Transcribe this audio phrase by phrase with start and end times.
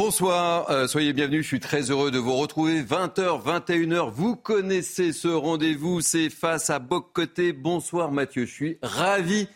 [0.00, 2.82] Bonsoir, euh, soyez bienvenus, je suis très heureux de vous retrouver.
[2.82, 7.54] 20h, 21h, vous connaissez ce rendez-vous, c'est face à Boc Côté.
[7.54, 9.48] Bonsoir Mathieu, je suis ravi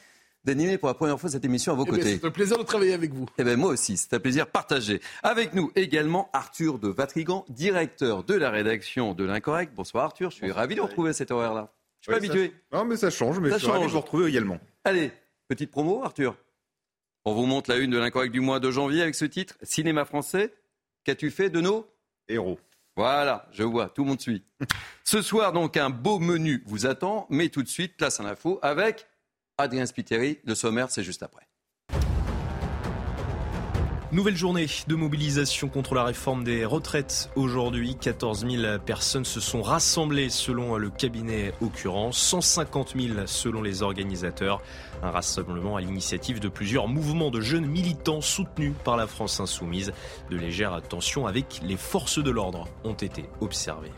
[0.46, 2.16] d'animer pour la première fois cette émission à vos Eh côtés.
[2.18, 3.26] C'est un plaisir de travailler avec vous.
[3.36, 5.02] Eh bien, moi aussi, c'est un plaisir partagé.
[5.22, 9.74] Avec nous également Arthur de Vatrigan, directeur de la rédaction de l'Incorrect.
[9.74, 11.70] Bonsoir Arthur, je suis ravi de vous retrouver à cet horaire-là.
[12.00, 12.54] Je suis pas ça- habitué.
[12.72, 13.90] Non, mais ça change, mais Ça je suis ravi change.
[13.90, 14.58] de vous retrouver également.
[14.84, 15.12] Allez,
[15.48, 16.34] petite promo Arthur.
[17.26, 20.04] On vous montre la une de l'Incorrect du mois de janvier avec ce titre Cinéma
[20.06, 20.54] français,
[21.04, 21.86] qu'as-tu fait de nos
[22.28, 22.58] Héros.
[22.96, 24.44] Voilà, je vois, tout le monde suit.
[25.04, 28.58] Ce soir, donc, un beau menu vous attend, mais tout de suite, place à l'info
[28.62, 29.06] avec
[29.58, 30.38] Adrien Spiteri.
[30.44, 31.49] Le sommaire, c'est juste après.
[34.12, 37.30] Nouvelle journée de mobilisation contre la réforme des retraites.
[37.36, 43.82] Aujourd'hui, 14 000 personnes se sont rassemblées selon le cabinet occurrence, 150 000 selon les
[43.82, 44.62] organisateurs.
[45.04, 49.92] Un rassemblement à l'initiative de plusieurs mouvements de jeunes militants soutenus par la France insoumise.
[50.28, 53.92] De légères tensions avec les forces de l'ordre ont été observées.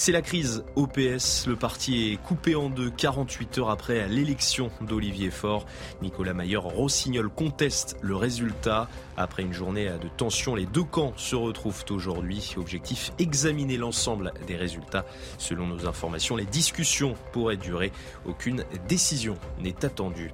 [0.00, 1.46] C'est la crise au PS.
[1.46, 5.66] Le parti est coupé en deux 48 heures après l'élection d'Olivier Faure.
[6.00, 8.88] Nicolas Mayer-Rossignol conteste le résultat.
[9.18, 12.54] Après une journée de tension, les deux camps se retrouvent aujourd'hui.
[12.56, 15.04] Objectif, examiner l'ensemble des résultats.
[15.36, 17.92] Selon nos informations, les discussions pourraient durer.
[18.24, 20.30] Aucune décision n'est attendue.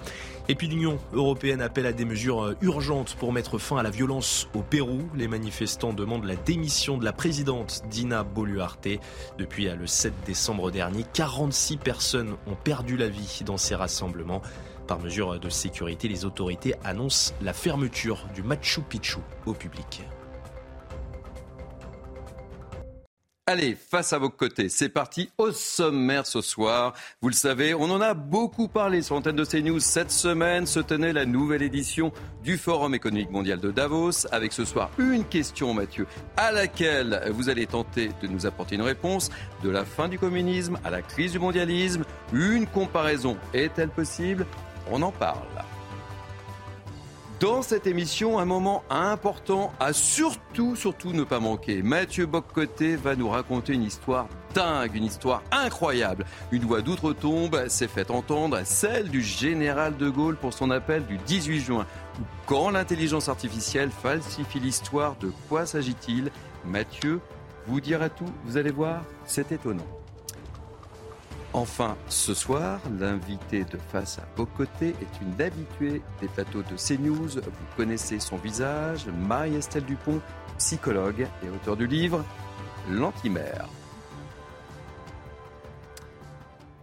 [0.49, 4.49] Et puis l'Union européenne appelle à des mesures urgentes pour mettre fin à la violence
[4.55, 5.03] au Pérou.
[5.17, 8.89] Les manifestants demandent la démission de la présidente Dina Boluarte.
[9.39, 14.41] Depuis le 7 décembre dernier, 46 personnes ont perdu la vie dans ces rassemblements.
[14.87, 20.03] Par mesure de sécurité, les autorités annoncent la fermeture du Machu Picchu au public.
[23.49, 26.95] Allez, face à vos côtés, c'est parti au sommaire ce soir.
[27.23, 29.79] Vous le savez, on en a beaucoup parlé sur l'antenne de CNews.
[29.79, 32.11] Cette semaine se tenait la nouvelle édition
[32.43, 34.27] du Forum économique mondial de Davos.
[34.33, 38.83] Avec ce soir une question, Mathieu, à laquelle vous allez tenter de nous apporter une
[38.83, 39.31] réponse.
[39.63, 42.03] De la fin du communisme à la crise du mondialisme,
[42.33, 44.45] une comparaison est-elle possible?
[44.91, 45.47] On en parle.
[47.39, 51.83] Dans cette émission, un moment important à surtout, surtout ne pas manquer.
[51.83, 56.25] Mathieu Boccoté va nous raconter une histoire dingue, une histoire incroyable.
[56.51, 61.19] Une voix d'outre-tombe s'est fait entendre, celle du général de Gaulle pour son appel du
[61.19, 61.87] 18 juin.
[62.47, 66.31] Quand l'intelligence artificielle falsifie l'histoire, de quoi s'agit-il?
[66.65, 67.21] Mathieu
[67.67, 69.87] vous dira tout, vous allez voir, c'est étonnant.
[71.57, 76.77] Enfin, ce soir, l'invité de Face à vos côtés est une habituée des plateaux de
[76.77, 77.41] CNews.
[77.41, 80.21] Vous connaissez son visage, Marie-Estelle Dupont,
[80.59, 82.23] psychologue et auteur du livre
[82.91, 83.71] L'Antimère.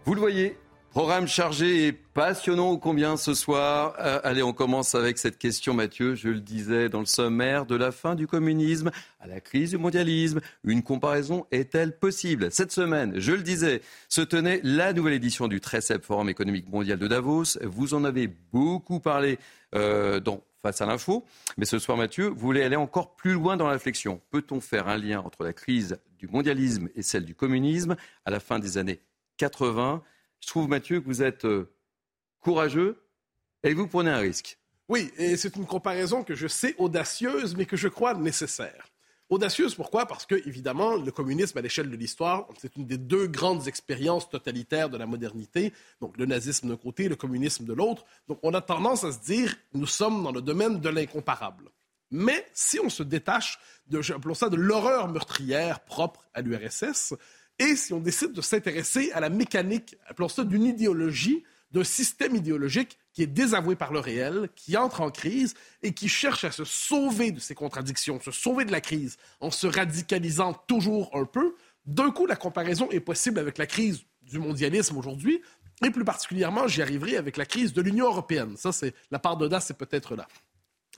[0.06, 0.57] Vous le voyez,
[0.93, 3.95] programme chargé et passionnant combien ce soir.
[3.99, 6.13] Euh, allez, on commence avec cette question, Mathieu.
[6.13, 9.79] Je le disais dans le sommaire, de la fin du communisme à la crise du
[9.79, 12.51] mondialisme, une comparaison est-elle possible?
[12.51, 16.99] Cette semaine, je le disais, se tenait la nouvelle édition du 13 Forum économique mondial
[16.99, 17.57] de Davos.
[17.63, 19.39] Vous en avez beaucoup parlé
[19.73, 21.25] euh, dans Face à l'info.
[21.57, 24.21] Mais ce soir, Mathieu, vous voulez aller encore plus loin dans la réflexion.
[24.31, 27.97] Peut-on faire un lien entre la crise du mondialisme et celle du communisme?
[28.23, 29.01] À la fin des années
[29.39, 30.01] 80
[30.43, 31.73] Je trouve, Mathieu, que vous êtes euh,
[32.41, 33.01] courageux
[33.63, 34.57] et vous prenez un risque.
[34.89, 38.89] Oui, et c'est une comparaison que je sais audacieuse, mais que je crois nécessaire.
[39.29, 40.05] Audacieuse, pourquoi?
[40.05, 44.29] Parce que, évidemment, le communisme à l'échelle de l'histoire, c'est une des deux grandes expériences
[44.29, 45.71] totalitaires de la modernité.
[46.01, 48.03] Donc, le nazisme d'un côté, le communisme de l'autre.
[48.27, 51.69] Donc, on a tendance à se dire, nous sommes dans le domaine de l'incomparable.
[52.11, 57.13] Mais si on se détache de, de l'horreur meurtrière propre à l'URSS,
[57.63, 62.35] et si on décide de s'intéresser à la mécanique, appelons ça, d'une idéologie, d'un système
[62.35, 66.51] idéologique qui est désavoué par le réel, qui entre en crise et qui cherche à
[66.51, 71.25] se sauver de ses contradictions, se sauver de la crise en se radicalisant toujours un
[71.25, 71.55] peu,
[71.85, 75.41] d'un coup, la comparaison est possible avec la crise du mondialisme aujourd'hui,
[75.85, 78.55] et plus particulièrement, j'y arriverai avec la crise de l'Union européenne.
[78.57, 80.27] Ça, c'est la part d'audace, c'est peut-être là.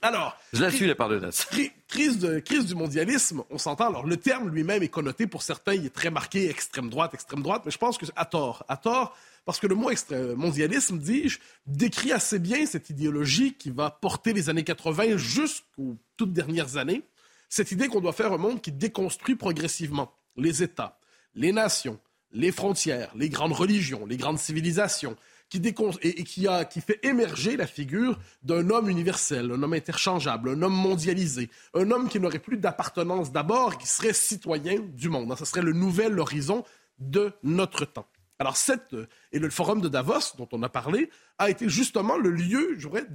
[0.02, 1.18] Alors, Je la suis, la part de.
[1.18, 3.88] Cri- Crise, de, crise du mondialisme, on s'entend.
[3.88, 7.42] Alors, le terme lui-même est connoté pour certains, il est très marqué extrême droite, extrême
[7.42, 8.64] droite, mais je pense que à tort.
[8.68, 9.90] À tort, parce que le mot
[10.36, 16.32] mondialisme, dis-je, décrit assez bien cette idéologie qui va porter les années 80 jusqu'aux toutes
[16.32, 17.02] dernières années,
[17.48, 20.98] cette idée qu'on doit faire un monde qui déconstruit progressivement les États,
[21.34, 21.98] les nations,
[22.32, 25.16] les frontières, les grandes religions, les grandes civilisations,
[25.48, 25.62] qui,
[26.02, 30.62] et, qui, a, qui fait émerger la figure d'un homme universel, un homme interchangeable, un
[30.62, 35.34] homme mondialisé, un homme qui n'aurait plus d'appartenance d'abord, qui serait citoyen du monde.
[35.38, 36.64] Ce serait le nouvel horizon
[36.98, 38.08] de notre temps.
[38.38, 38.94] Alors, cette,
[39.32, 43.06] et le forum de Davos, dont on a parlé, a été justement le lieu, j'aurais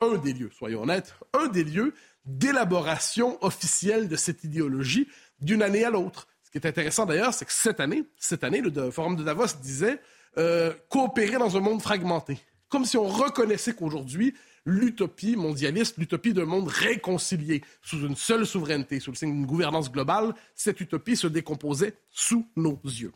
[0.00, 1.92] un des lieux, soyons honnêtes, un des lieux
[2.24, 5.08] d'élaboration officielle de cette idéologie
[5.40, 6.28] d'une année à l'autre.
[6.42, 9.46] Ce qui est intéressant d'ailleurs, c'est que cette année, cette année, le forum de Davos
[9.60, 10.00] disait
[10.38, 12.38] euh, coopérer dans un monde fragmenté.
[12.68, 14.34] Comme si on reconnaissait qu'aujourd'hui,
[14.64, 19.90] l'utopie mondialiste, l'utopie d'un monde réconcilié sous une seule souveraineté, sous le signe d'une gouvernance
[19.90, 23.12] globale, cette utopie se décomposait sous nos yeux.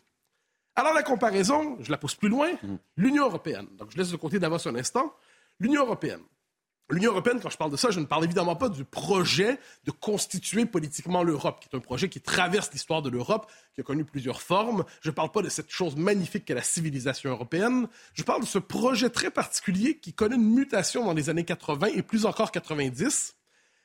[0.76, 2.76] Alors la comparaison, je la pousse plus loin, mm.
[2.96, 3.68] l'Union européenne.
[3.78, 5.14] Donc je laisse de côté Davos un instant.
[5.60, 6.22] L'Union européenne.
[6.90, 9.90] L'Union européenne, quand je parle de ça, je ne parle évidemment pas du projet de
[9.90, 14.04] constituer politiquement l'Europe, qui est un projet qui traverse l'histoire de l'Europe, qui a connu
[14.04, 14.84] plusieurs formes.
[15.00, 17.88] Je ne parle pas de cette chose magnifique qu'est la civilisation européenne.
[18.12, 21.86] Je parle de ce projet très particulier qui connaît une mutation dans les années 80
[21.94, 23.34] et plus encore 90,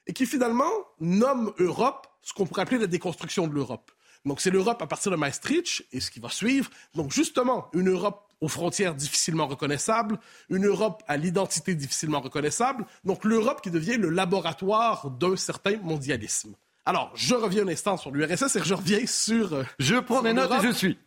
[0.08, 3.92] et qui finalement nomme Europe ce qu'on pourrait appeler la déconstruction de l'Europe.
[4.26, 6.70] Donc c'est l'Europe à partir de Maastricht et ce qui va suivre.
[6.96, 10.20] Donc justement, une Europe aux frontières difficilement reconnaissables,
[10.50, 16.56] une Europe à l'identité difficilement reconnaissable, donc l'Europe qui devient le laboratoire d'un certain mondialisme.
[16.86, 19.54] Alors, je reviens un instant sur l'URSS et je reviens sur...
[19.54, 20.98] Euh, je prends des notes et je suis.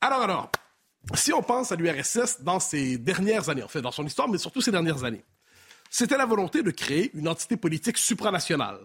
[0.00, 0.50] Alors, alors,
[1.14, 4.38] si on pense à l'URSS dans ses dernières années, en fait, dans son histoire, mais
[4.38, 5.24] surtout ces dernières années,
[5.96, 8.80] c'était la volonté de créer une entité politique supranationale,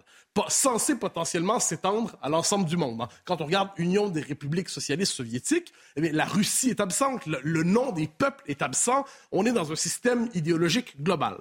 [0.46, 3.02] censée potentiellement s'étendre à l'ensemble du monde.
[3.02, 3.08] Hein.
[3.24, 7.90] Quand on regarde Union des républiques socialistes soviétiques, eh la Russie est absente, le, nom
[7.90, 11.36] des peuples est absent, on est dans un système idéologique global.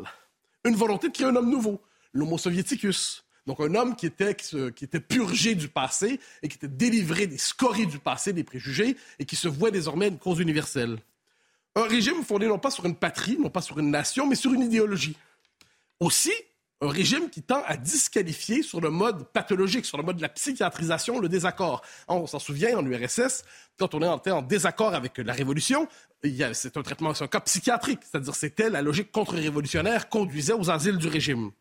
[0.65, 1.79] Une volonté de créer un homme nouveau,
[2.13, 3.23] l'Homo soviéticus.
[3.45, 7.37] Donc un homme qui était, qui, était purgé du passé et qui était délivré des
[7.37, 10.97] scories du passé, des préjugés, et qui se voit désormais une cause universelle.
[11.75, 14.51] Un régime fondé non pas sur une patrie, non pas sur une nation, mais sur
[14.51, 15.15] une idéologie.
[15.99, 16.31] Aussi,
[16.81, 20.29] un régime qui tend à disqualifier sur le mode pathologique, sur le mode de la
[20.29, 21.81] psychiatrisation, le désaccord.
[22.07, 23.43] On s'en souvient, en URSS,
[23.77, 25.89] quand on est en désaccord avec la révolution,
[26.53, 30.97] c'est un traitement, c'est un cas psychiatrique, c'est-à-dire c'était la logique contre-révolutionnaire conduisait aux asiles
[30.97, 31.51] du régime.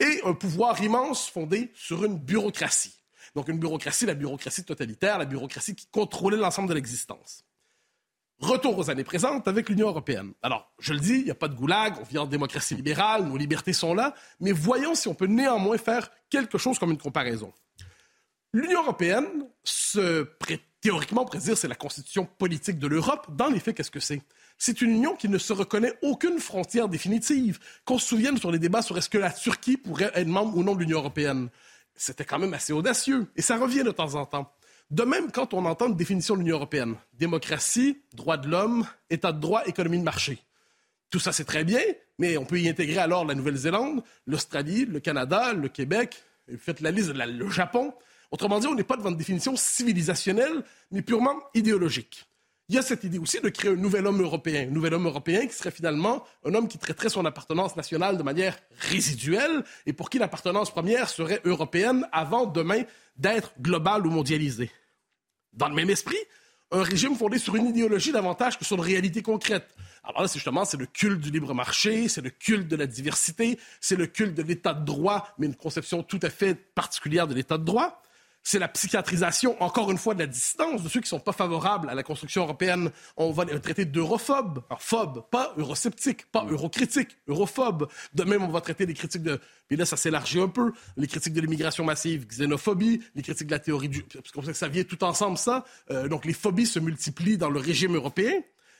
[0.00, 2.98] Et un pouvoir immense fondé sur une bureaucratie.
[3.34, 7.44] Donc une bureaucratie, la bureaucratie totalitaire, la bureaucratie qui contrôlait l'ensemble de l'existence.
[8.42, 10.32] Retour aux années présentes avec l'Union européenne.
[10.42, 13.24] Alors, je le dis, il n'y a pas de goulag, on vit en démocratie libérale,
[13.24, 16.98] nos libertés sont là, mais voyons si on peut néanmoins faire quelque chose comme une
[16.98, 17.52] comparaison.
[18.52, 20.26] L'Union européenne se
[20.80, 23.28] théoriquement pourrait dire c'est la constitution politique de l'Europe.
[23.30, 24.20] Dans les faits, qu'est-ce que c'est?
[24.58, 27.60] C'est une union qui ne se reconnaît aucune frontière définitive.
[27.84, 30.64] Qu'on se souvienne sur les débats sur est-ce que la Turquie pourrait être membre ou
[30.64, 31.48] non de l'Union européenne.
[31.94, 34.52] C'était quand même assez audacieux et ça revient de temps en temps.
[34.92, 39.32] De même, quand on entend une définition de l'Union européenne, démocratie, droits de l'homme, état
[39.32, 40.38] de droit, économie de marché.
[41.08, 41.80] Tout ça, c'est très bien,
[42.18, 46.22] mais on peut y intégrer alors la Nouvelle-Zélande, l'Australie, le Canada, le Québec,
[46.58, 47.94] faites la liste, le Japon.
[48.30, 52.26] Autrement dit, on n'est pas devant une définition civilisationnelle, mais purement idéologique.
[52.68, 54.66] Il y a cette idée aussi de créer un nouvel homme européen.
[54.68, 58.22] Un nouvel homme européen qui serait finalement un homme qui traiterait son appartenance nationale de
[58.22, 58.58] manière
[58.90, 62.82] résiduelle et pour qui l'appartenance première serait européenne avant demain
[63.16, 64.70] d'être globale ou mondialisée.
[65.52, 66.18] Dans le même esprit,
[66.70, 69.74] un régime fondé sur une idéologie davantage que sur une réalité concrète.
[70.04, 73.58] Alors là, justement, c'est le culte du libre marché, c'est le culte de la diversité,
[73.80, 77.34] c'est le culte de l'état de droit, mais une conception tout à fait particulière de
[77.34, 78.02] l'état de droit
[78.42, 81.32] c'est la psychiatrisation, encore une fois, de la distance de ceux qui ne sont pas
[81.32, 82.90] favorables à la construction européenne.
[83.16, 84.62] On va les traiter d'europhobes.
[84.78, 87.88] Phobes, pas eurosceptiques, pas eurocritiques, europhobes.
[88.14, 89.40] De même, on va traiter les critiques de...
[89.68, 90.72] Puis là, ça s'élargit un peu.
[90.96, 94.02] Les critiques de l'immigration massive, xénophobie, les critiques de la théorie du...
[94.02, 95.64] Parce qu'on sait que ça vient tout ensemble, ça.
[95.90, 98.32] Euh, donc, les phobies se multiplient dans le régime européen.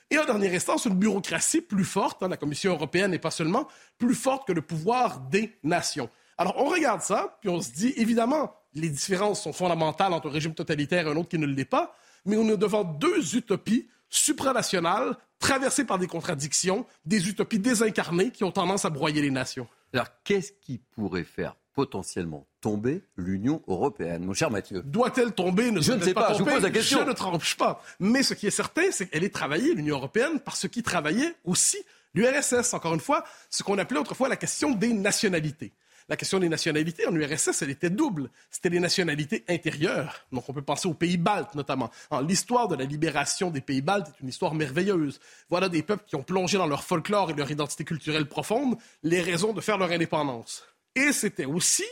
[0.09, 3.67] Et en dernière instance, une bureaucratie plus forte, hein, la Commission européenne et pas seulement,
[3.97, 6.09] plus forte que le pouvoir des nations.
[6.37, 10.31] Alors, on regarde ça, puis on se dit, évidemment, les différences sont fondamentales entre un
[10.31, 13.87] régime totalitaire et un autre qui ne l'est pas, mais on est devant deux utopies
[14.09, 19.67] supranationales, traversées par des contradictions, des utopies désincarnées qui ont tendance à broyer les nations.
[19.93, 24.81] Alors, qu'est-ce qui pourrait faire potentiellement tomber l'Union européenne, mon cher Mathieu?
[24.85, 25.71] Doit-elle tomber?
[25.81, 26.99] Je ne sais pas, je pose la question.
[26.99, 27.83] Je ne tranche pas.
[27.99, 31.35] Mais ce qui est certain, c'est qu'elle est travaillée, l'Union européenne, par ce qui travaillait
[31.43, 31.77] aussi
[32.13, 35.73] l'URSS, encore une fois, ce qu'on appelait autrefois la question des nationalités.
[36.09, 38.29] La question des nationalités en URSS, elle était double.
[38.49, 40.25] C'était les nationalités intérieures.
[40.31, 41.89] Donc, on peut penser aux pays baltes, notamment.
[42.27, 45.19] L'histoire de la libération des pays baltes est une histoire merveilleuse.
[45.49, 49.21] Voilà des peuples qui ont plongé dans leur folklore et leur identité culturelle profonde les
[49.21, 50.63] raisons de faire leur indépendance.
[50.95, 51.85] Et c'était aussi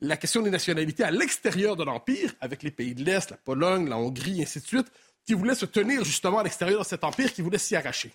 [0.00, 3.88] la question des nationalités à l'extérieur de l'Empire, avec les pays de l'Est, la Pologne,
[3.88, 4.86] la Hongrie, et ainsi de suite,
[5.24, 8.12] qui voulaient se tenir justement à l'extérieur de cet empire, qui voulaient s'y arracher.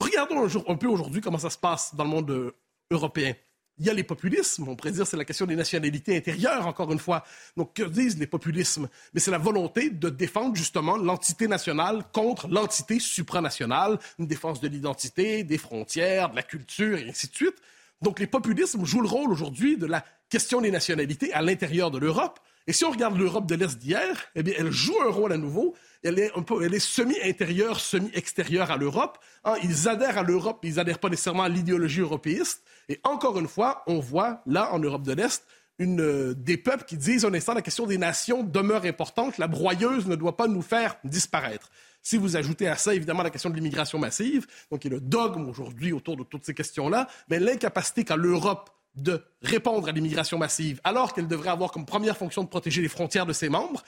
[0.00, 2.54] Regardons un, peu aujourd'hui comment ça se passe dans le monde euh,
[2.90, 3.34] européen.
[3.78, 6.90] Il y a les populismes, on pourrait dire c'est la question des nationalités intérieures, encore
[6.92, 7.24] une fois.
[7.58, 8.88] Donc, que disent les populismes?
[9.12, 14.68] Mais c'est la volonté de défendre justement l'entité nationale contre l'entité supranationale, une défense de
[14.68, 17.56] l'identité, des frontières, de la culture, et ainsi de suite.
[18.00, 21.98] Donc, les populismes jouent le rôle aujourd'hui de la question des nationalités à l'intérieur de
[21.98, 22.40] l'Europe.
[22.68, 25.36] Et si on regarde l'Europe de l'Est d'hier, eh bien, elle joue un rôle à
[25.36, 25.74] nouveau.
[26.02, 26.32] Elle est,
[26.62, 29.18] elle est semi-intérieure, semi-extérieure à l'Europe.
[29.44, 32.62] Hein, ils adhèrent à l'Europe, ils adhèrent pas nécessairement à l'idéologie européiste.
[32.88, 35.44] Et encore une fois, on voit là, en Europe de l'Est,
[35.78, 39.38] une, euh, des peuples qui disent, un instant, la question des nations demeure importante.
[39.38, 41.70] La broyeuse ne doit pas nous faire disparaître.
[42.02, 44.96] Si vous ajoutez à ça, évidemment, la question de l'immigration massive, donc il y a
[44.96, 49.92] le dogme aujourd'hui autour de toutes ces questions-là, mais l'incapacité qu'a l'Europe de répondre à
[49.92, 53.48] l'immigration massive, alors qu'elle devrait avoir comme première fonction de protéger les frontières de ses
[53.48, 53.84] membres,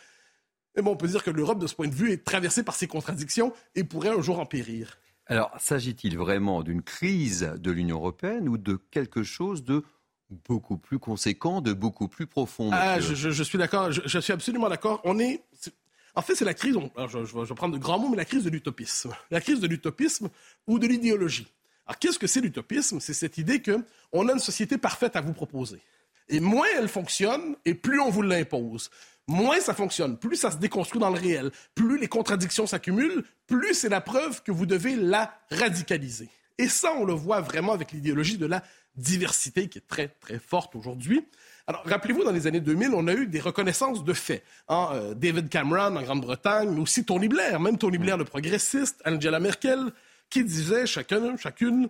[0.77, 2.75] eh bon, on peut dire que l'Europe, de ce point de vue, est traversée par
[2.75, 4.99] ces contradictions et pourrait un jour en périr.
[5.27, 9.85] Alors, s'agit-il vraiment d'une crise de l'Union européenne ou de quelque chose de
[10.31, 15.01] beaucoup plus conséquent, de beaucoup plus profond ah, je, suis d'accord, je, suis absolument d'accord.
[15.05, 15.43] On est,
[16.15, 16.77] en fait, c'est la crise,
[17.09, 19.11] je, vais prendre de grands mots, mais la crise de l'utopisme.
[19.31, 20.29] La crise de l'utopisme
[20.67, 21.47] ou de l'idéologie.
[21.89, 23.01] Alors, qu'est-ce que c'est l'utopisme?
[23.01, 25.81] C'est cette idée qu'on a une société parfaite à vous proposer.
[26.29, 28.91] Et moins elle fonctionne, et plus on vous l'impose.
[29.27, 33.75] Moins ça fonctionne, plus ça se déconstruit dans le réel, plus les contradictions s'accumulent, plus
[33.75, 36.29] c'est la preuve que vous devez la radicaliser.
[36.59, 38.63] Et ça, on le voit vraiment avec l'idéologie de la
[38.97, 41.27] diversité qui est très, très forte aujourd'hui.
[41.67, 44.43] Alors, rappelez-vous, dans les années 2000, on a eu des reconnaissances de faits.
[44.69, 49.01] Hein, euh, David Cameron en Grande-Bretagne, mais aussi Tony Blair, même Tony Blair, le progressiste,
[49.07, 49.93] Angela Merkel,
[50.31, 51.89] qui disait chacun, chacune,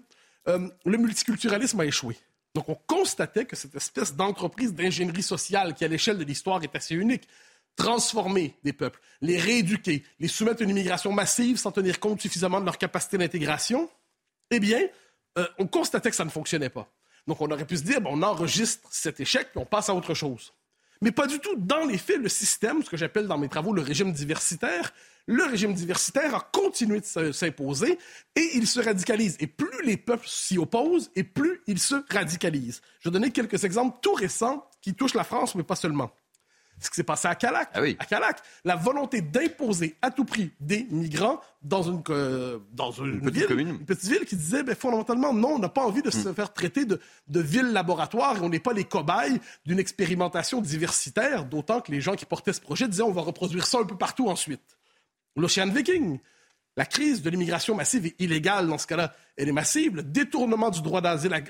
[0.49, 2.17] euh, le multiculturalisme a échoué.
[2.55, 6.75] Donc, on constatait que cette espèce d'entreprise d'ingénierie sociale qui, à l'échelle de l'histoire, est
[6.75, 7.29] assez unique,
[7.77, 12.61] transformer des peuples, les rééduquer, les soumettre à une immigration massive sans tenir compte suffisamment
[12.61, 13.89] de leur capacité d'intégration,
[14.51, 14.81] eh bien,
[15.39, 16.91] euh, on constatait que ça ne fonctionnait pas.
[17.27, 20.15] Donc, on aurait pu se dire, on enregistre cet échec, puis on passe à autre
[20.15, 20.53] chose.
[21.01, 21.55] Mais pas du tout.
[21.57, 24.93] Dans les faits, le système, ce que j'appelle dans mes travaux le régime diversitaire,
[25.29, 27.99] le régime diversitaire a continué de s'imposer
[28.35, 29.37] et il se radicalise.
[29.41, 32.81] Et plus les peuples s'y opposent, et plus ils se radicalisent.
[33.01, 36.11] Je vais donner quelques exemples tout récents qui touchent la France, mais pas seulement
[36.81, 37.71] ce qui s'est passé à Calac.
[37.75, 42.03] Ah à Calac, la volonté d'imposer à tout prix des migrants dans une,
[42.73, 45.85] dans une, petite ville, une petite ville qui disait ben, fondamentalement non, on n'a pas
[45.85, 46.35] envie de se hmm.
[46.35, 51.45] faire traiter de, de ville laboratoire et on n'est pas les cobayes d'une expérimentation diversitaire,
[51.45, 53.97] d'autant que les gens qui portaient ce projet disaient on va reproduire ça un peu
[53.97, 54.78] partout ensuite.
[55.41, 56.19] L'Ocean Viking.
[56.77, 59.97] La crise de l'immigration massive et illégale, dans ce cas-là, elle est massive.
[59.97, 61.41] Le détournement du droit d'asile à,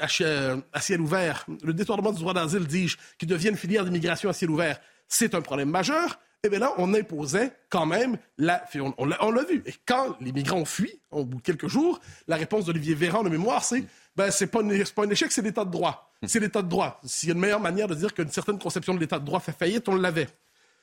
[0.72, 4.32] à, ciel ouvert, le détournement du droit d'asile, dis-je, qui devient une filière d'immigration à
[4.32, 6.18] ciel ouvert, c'est un problème majeur.
[6.44, 8.64] Et eh bien là, on imposait quand même la.
[8.96, 9.60] On, l'a vu.
[9.66, 13.24] Et quand les migrants ont fui, au bout de quelques jours, la réponse d'Olivier Véran
[13.24, 16.12] de mémoire, c'est ben, c'est pas, pas un échec, c'est l'état de droit.
[16.26, 17.00] C'est l'état de droit.
[17.04, 19.40] S'il y a une meilleure manière de dire qu'une certaine conception de l'état de droit
[19.40, 20.28] fait faillite, on l'avait.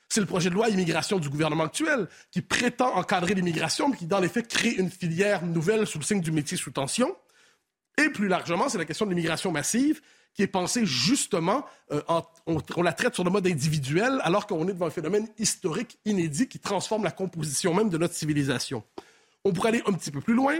[0.08, 4.06] C'est le projet de loi immigration du gouvernement actuel qui prétend encadrer l'immigration, mais qui,
[4.06, 7.14] dans les faits, crée une filière nouvelle sous le signe du métier sous tension.
[7.98, 10.00] Et plus largement, c'est la question de l'immigration massive
[10.36, 12.02] qui est pensée justement, euh,
[12.46, 16.46] on, la traite sur le mode individuel, alors qu'on est devant un phénomène historique inédit
[16.46, 18.84] qui transforme la composition même de notre civilisation.
[19.44, 20.56] On pourrait aller un petit peu plus loin.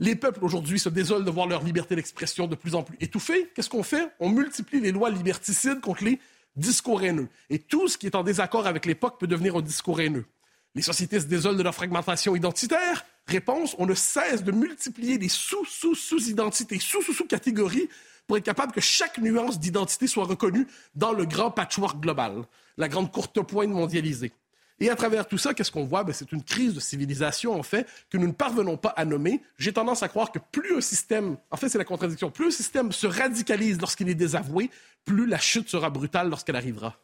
[0.00, 3.52] Les peuples aujourd'hui se désolent de voir leur liberté d'expression de plus en plus étouffée.
[3.54, 4.08] Qu'est-ce qu'on fait?
[4.18, 6.18] On multiplie les lois liberticides contre les
[6.56, 7.28] discours haineux.
[7.50, 10.26] Et tout ce qui est en désaccord avec l'époque peut devenir un discours haineux.
[10.74, 13.04] Les sociétés se désolent de leur fragmentation identitaire.
[13.26, 17.88] Réponse, on ne cesse de multiplier les sous-sous-sous-identités, sous-sous-sous-catégories
[18.26, 22.44] pour être capable que chaque nuance d'identité soit reconnue dans le grand patchwork global,
[22.76, 24.32] la grande courte pointe mondialisée.
[24.80, 26.02] Et à travers tout ça, qu'est-ce qu'on voit?
[26.04, 29.40] Ben, c'est une crise de civilisation, en fait, que nous ne parvenons pas à nommer.
[29.56, 32.50] J'ai tendance à croire que plus un système, en fait, c'est la contradiction, plus un
[32.50, 34.70] système se radicalise lorsqu'il est désavoué,
[35.04, 36.96] plus la chute sera brutale lorsqu'elle arrivera.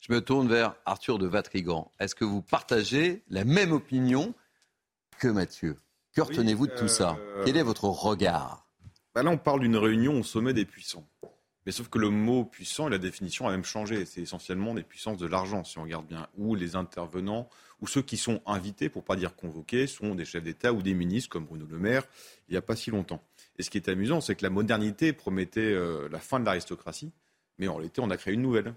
[0.00, 1.90] Je me tourne vers Arthur de Vatrigan.
[2.00, 4.34] Est-ce que vous partagez la même opinion
[5.18, 5.76] que Mathieu?
[6.12, 7.16] Que retenez-vous de tout ça?
[7.18, 8.66] Euh, Quel est votre regard?
[9.14, 11.06] bah là, on parle d'une réunion au sommet des puissants.
[11.66, 14.06] Mais sauf que le mot puissant et la définition a même changé.
[14.06, 16.28] C'est essentiellement des puissances de l'argent, si on regarde bien.
[16.38, 17.48] Où les intervenants,
[17.80, 20.94] ou ceux qui sont invités, pour pas dire convoqués, sont des chefs d'État ou des
[20.94, 22.04] ministres, comme Bruno Le Maire,
[22.48, 23.20] il n'y a pas si longtemps.
[23.58, 27.12] Et ce qui est amusant, c'est que la modernité promettait euh, la fin de l'aristocratie.
[27.58, 28.72] mais en réalité, on a créé une nouvelle.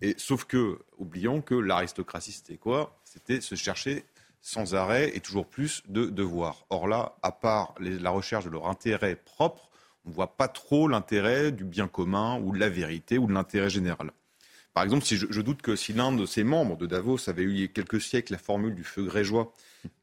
[0.00, 3.00] Et sauf que, oublions que l'aristocratie, c'était quoi?
[3.04, 4.04] C'était se chercher
[4.40, 6.66] sans arrêt et toujours plus de devoirs.
[6.70, 9.67] Or là, à part la recherche de leur intérêt propre,
[10.08, 13.34] on ne voit pas trop l'intérêt du bien commun ou de la vérité ou de
[13.34, 14.10] l'intérêt général.
[14.72, 17.50] Par exemple, si je, doute que si l'un de ses membres de Davos avait eu
[17.50, 19.52] il y a quelques siècles la formule du feu grégeois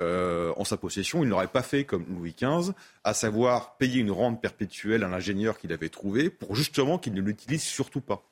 [0.01, 4.11] euh, en sa possession, il n'aurait pas fait comme Louis XV, à savoir payer une
[4.11, 8.29] rente perpétuelle à l'ingénieur qu'il avait trouvé pour justement qu'il ne l'utilise surtout pas.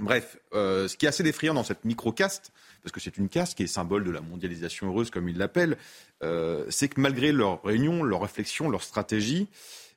[0.00, 3.56] Bref, euh, ce qui est assez effrayant dans cette micro-caste, parce que c'est une caste
[3.56, 5.78] qui est symbole de la mondialisation heureuse, comme ils l'appellent,
[6.24, 9.48] euh, c'est que malgré leurs réunions, leurs réflexions, leurs stratégies,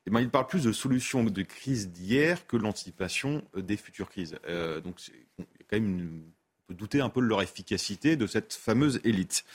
[0.08, 4.38] eh ben, ils parlent plus de solutions de crise d'hier que l'anticipation des futures crises.
[4.48, 6.24] Euh, donc, il quand même
[6.70, 9.46] on peut douter un peu de leur efficacité de cette fameuse élite.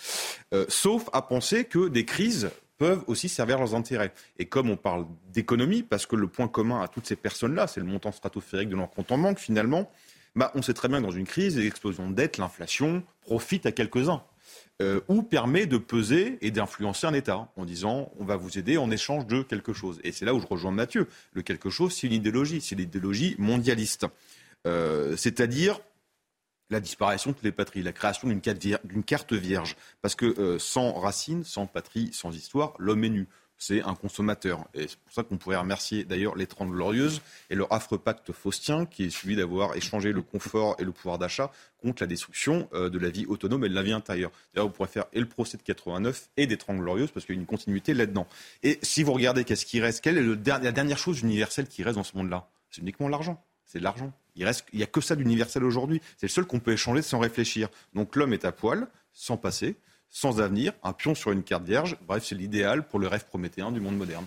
[0.68, 2.50] sauf à penser que des crises
[2.82, 4.12] peuvent aussi servir leurs intérêts.
[4.38, 7.78] Et comme on parle d'économie, parce que le point commun à toutes ces personnes-là, c'est
[7.78, 9.88] le montant stratosphérique de leur compte en banque, finalement,
[10.34, 13.72] bah, on sait très bien que dans une crise, l'explosion de dette, l'inflation profite à
[13.72, 14.22] quelques-uns.
[14.82, 18.78] Euh, ou permet de peser et d'influencer un État en disant on va vous aider
[18.78, 20.00] en échange de quelque chose.
[20.02, 21.06] Et c'est là où je rejoins Mathieu.
[21.34, 24.06] Le quelque chose, c'est une idéologie, c'est l'idéologie mondialiste.
[24.66, 25.78] Euh, c'est-à-dire
[26.70, 28.40] la disparition de toutes les patries, la création d'une
[29.04, 29.76] carte, vierge.
[30.00, 33.28] Parce que euh, sans racines, sans patrie, sans histoire, l'homme est nu
[33.62, 34.66] c'est un consommateur.
[34.74, 38.32] Et c'est pour ça qu'on pourrait remercier d'ailleurs les Trente Glorieuses et leur affreux pacte
[38.32, 42.68] faustien qui est suivi d'avoir échangé le confort et le pouvoir d'achat contre la destruction
[42.74, 44.32] euh, de la vie autonome et de la vie intérieure.
[44.52, 47.36] D'ailleurs, vous pourrez faire et le procès de 89 et des Trente Glorieuses parce qu'il
[47.36, 48.26] y a une continuité là-dedans.
[48.64, 51.96] Et si vous regardez qu'est-ce qui reste, quelle est la dernière chose universelle qui reste
[51.96, 52.48] dans ce monde-là?
[52.68, 53.44] C'est uniquement l'argent.
[53.64, 54.12] C'est de l'argent.
[54.34, 56.00] Il reste, il n'y a que ça d'universel aujourd'hui.
[56.16, 57.68] C'est le seul qu'on peut échanger sans réfléchir.
[57.94, 59.76] Donc l'homme est à poil, sans passé
[60.12, 61.96] sans avenir, un pion sur une carte vierge.
[62.06, 64.26] Bref, c'est l'idéal pour le rêve prométhéen du monde moderne.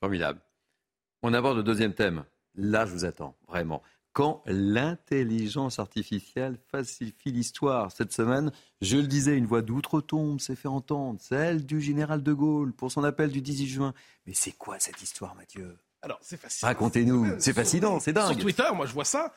[0.00, 0.40] Formidable.
[1.22, 2.24] On aborde le deuxième thème.
[2.54, 3.82] Là, je vous attends, vraiment.
[4.14, 7.92] Quand l'intelligence artificielle falsifie l'histoire.
[7.92, 8.50] Cette semaine,
[8.80, 12.90] je le disais, une voix d'outre-tombe s'est fait entendre, celle du général de Gaulle pour
[12.90, 13.94] son appel du 18 juin.
[14.26, 15.76] Mais c'est quoi cette histoire, Mathieu?
[16.06, 16.68] Alors, c'est fascinant.
[16.68, 17.34] Racontez-nous.
[17.40, 18.34] C'est fascinant, c'est dingue.
[18.34, 19.32] Sur Twitter, moi, je vois ça.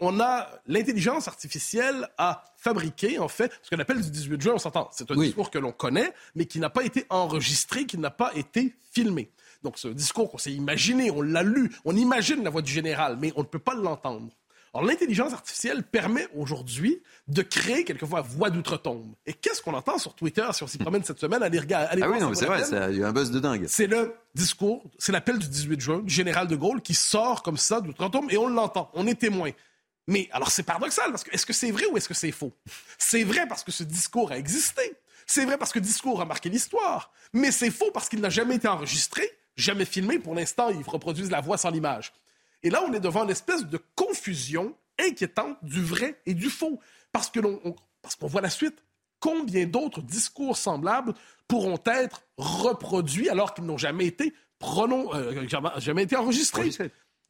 [0.00, 4.58] On a l'intelligence artificielle à fabriquer, en fait, ce qu'on appelle du 18 juin, on
[4.58, 4.90] s'entend.
[4.92, 8.32] C'est un discours que l'on connaît, mais qui n'a pas été enregistré, qui n'a pas
[8.34, 9.32] été filmé.
[9.62, 13.16] Donc, ce discours qu'on s'est imaginé, on l'a lu, on imagine la voix du général,
[13.18, 14.28] mais on ne peut pas l'entendre.
[14.72, 19.14] Alors, l'intelligence artificielle permet aujourd'hui de créer quelquefois voix d'outre-tombe.
[19.26, 21.42] Et qu'est-ce qu'on entend sur Twitter si on s'y promène cette semaine?
[21.42, 23.64] Allez, regarder, ah oui, non, c'est vrai, il y a un buzz de dingue.
[23.66, 27.56] C'est le discours, c'est l'appel du 18 juin du général de Gaulle qui sort comme
[27.56, 29.50] ça d'outre-tombe et on l'entend, on est témoin.
[30.06, 32.52] Mais alors, c'est paradoxal parce que est-ce que c'est vrai ou est-ce que c'est faux?
[32.98, 34.82] C'est vrai parce que ce discours a existé.
[35.26, 37.12] C'est vrai parce que discours a marqué l'histoire.
[37.32, 40.18] Mais c'est faux parce qu'il n'a jamais été enregistré, jamais filmé.
[40.18, 42.12] Pour l'instant, ils reproduisent la voix sans l'image.
[42.62, 46.80] Et là, on est devant une espèce de confusion inquiétante du vrai et du faux.
[47.12, 47.60] Parce que l'on,
[48.02, 48.82] parce qu'on voit la suite.
[49.18, 51.12] Combien d'autres discours semblables
[51.46, 55.46] pourront être reproduits alors qu'ils n'ont jamais été, pronon, euh,
[55.76, 56.70] jamais été enregistrés?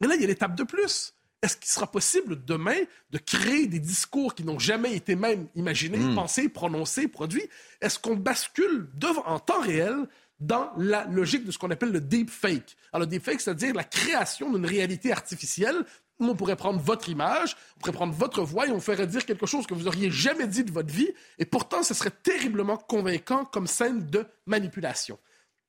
[0.01, 1.13] Et là, il y a l'étape de plus.
[1.41, 2.77] Est-ce qu'il sera possible demain
[3.09, 6.15] de créer des discours qui n'ont jamais été même imaginés, hmm.
[6.15, 7.47] pensés, prononcés, produits?
[7.81, 10.07] Est-ce qu'on bascule devant, en temps réel
[10.41, 12.75] dans la logique de ce qu'on appelle le deep fake.
[12.91, 15.85] Alors, le deep fake, c'est-à-dire la création d'une réalité artificielle
[16.19, 19.25] où on pourrait prendre votre image, on pourrait prendre votre voix et on ferait dire
[19.25, 22.77] quelque chose que vous auriez jamais dit de votre vie, et pourtant, ce serait terriblement
[22.77, 25.17] convaincant comme scène de manipulation.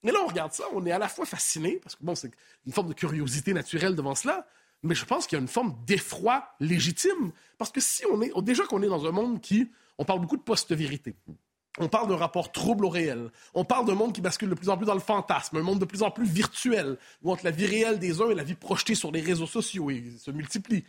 [0.05, 2.31] Et là, on regarde ça, on est à la fois fasciné, parce que bon, c'est
[2.67, 4.47] une forme de curiosité naturelle devant cela,
[4.83, 8.33] mais je pense qu'il y a une forme d'effroi légitime, parce que si on est,
[8.43, 11.15] déjà qu'on est dans un monde qui, on parle beaucoup de post-vérité.
[11.79, 13.31] On parle d'un rapport trouble au réel.
[13.55, 15.79] On parle d'un monde qui bascule de plus en plus dans le fantasme, un monde
[15.79, 18.55] de plus en plus virtuel, où entre la vie réelle des uns et la vie
[18.55, 20.85] projetée sur les réseaux sociaux et se multiplie.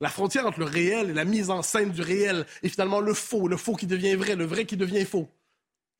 [0.00, 3.14] La frontière entre le réel et la mise en scène du réel est finalement le
[3.14, 5.28] faux, le faux qui devient vrai, le vrai qui devient faux.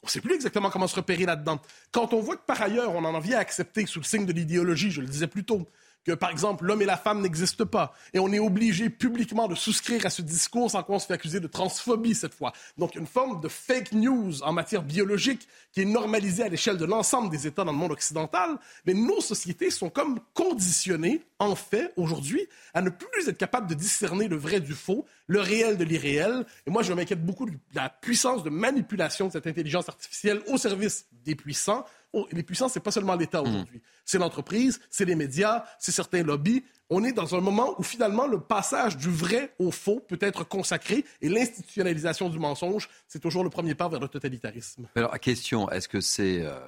[0.02, 1.60] On ne sait plus exactement comment se repérer là-dedans.
[1.90, 4.32] Quand on voit que par ailleurs, on en vient à accepter sous le signe de
[4.32, 5.66] l'idéologie, je le disais plus tôt,
[6.04, 7.94] que, par exemple, l'homme et la femme n'existent pas.
[8.12, 11.40] Et on est obligé publiquement de souscrire à ce discours sans qu'on se fait accuser
[11.40, 12.52] de transphobie cette fois.
[12.78, 16.84] Donc, une forme de fake news en matière biologique qui est normalisée à l'échelle de
[16.84, 18.58] l'ensemble des États dans le monde occidental.
[18.86, 23.74] Mais nos sociétés sont comme conditionnées, en fait, aujourd'hui, à ne plus être capables de
[23.74, 26.44] discerner le vrai du faux, le réel de l'irréel.
[26.66, 30.58] Et moi, je m'inquiète beaucoup de la puissance de manipulation de cette intelligence artificielle au
[30.58, 31.84] service des puissants
[32.32, 33.48] les puissants, c'est pas seulement l'État hmm.
[33.48, 33.82] aujourd'hui.
[34.04, 36.64] C'est l'entreprise, c'est les médias, c'est certains lobbies.
[36.90, 40.44] On est dans un moment où finalement le passage du vrai au faux peut être
[40.44, 44.88] consacré et l'institutionnalisation du mensonge, c'est toujours le premier pas vers le totalitarisme.
[44.94, 46.58] Alors, question, est-ce que c'est euh,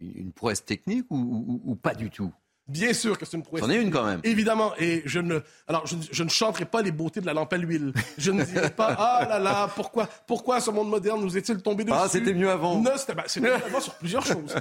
[0.00, 2.32] une prouesse technique ou, pas du tout?
[2.68, 3.64] Bien sûr que c'est une prouesse.
[3.64, 4.20] C'en est une quand même.
[4.24, 4.74] Évidemment.
[4.78, 7.56] Et je ne, alors, je, je, ne chanterai pas les beautés de la lampe à
[7.56, 7.94] l'huile.
[8.18, 11.84] Je ne dirai pas, ah là là, pourquoi, pourquoi ce monde moderne nous est-il tombé
[11.84, 11.96] dessus?
[11.98, 12.78] Ah, c'était mieux avant.
[12.78, 14.54] Non, c'était, ben, mieux avant sur plusieurs choses.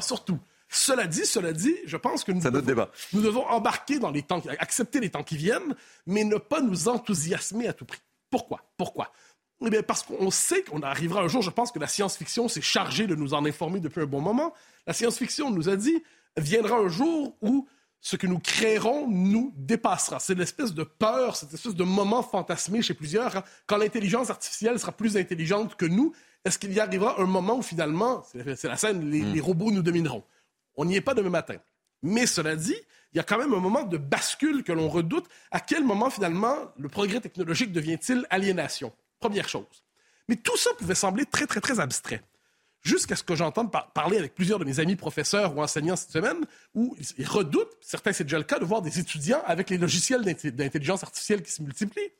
[0.00, 0.38] Surtout.
[0.72, 2.90] Cela dit, cela dit, je pense que nous, devons, débat.
[3.12, 5.74] nous devons embarquer dans les temps, accepter les temps qui viennent,
[6.06, 8.00] mais ne pas nous enthousiasmer à tout prix.
[8.30, 8.62] Pourquoi?
[8.76, 9.12] Pourquoi?
[9.66, 12.62] Eh bien, parce qu'on sait qu'on arrivera un jour, je pense que la science-fiction s'est
[12.62, 14.54] chargée de nous en informer depuis un bon moment.
[14.86, 16.02] La science-fiction nous a dit,
[16.36, 17.66] viendra un jour où
[18.00, 20.18] ce que nous créerons nous dépassera.
[20.20, 23.36] C'est l'espèce de peur, cette espèce de moment fantasmé chez plusieurs.
[23.36, 23.44] Hein.
[23.66, 26.12] Quand l'intelligence artificielle sera plus intelligente que nous,
[26.44, 29.32] est-ce qu'il y arrivera un moment où finalement, c'est la scène, les, hmm.
[29.34, 30.24] les robots nous domineront?
[30.76, 31.56] On n'y est pas demain matin.
[32.02, 32.76] Mais cela dit,
[33.12, 35.26] il y a quand même un moment de bascule que l'on redoute.
[35.50, 38.92] À quel moment, finalement, le progrès technologique devient-il aliénation?
[39.18, 39.84] Première chose.
[40.28, 42.22] Mais tout ça pouvait sembler très, très, très abstrait
[42.82, 46.44] jusqu'à ce que j'entende parler avec plusieurs de mes amis professeurs ou enseignants cette semaine,
[46.74, 50.22] où ils redoutent, certains c'est déjà le cas, de voir des étudiants avec les logiciels
[50.22, 52.10] d'intelligence artificielle qui se multiplient,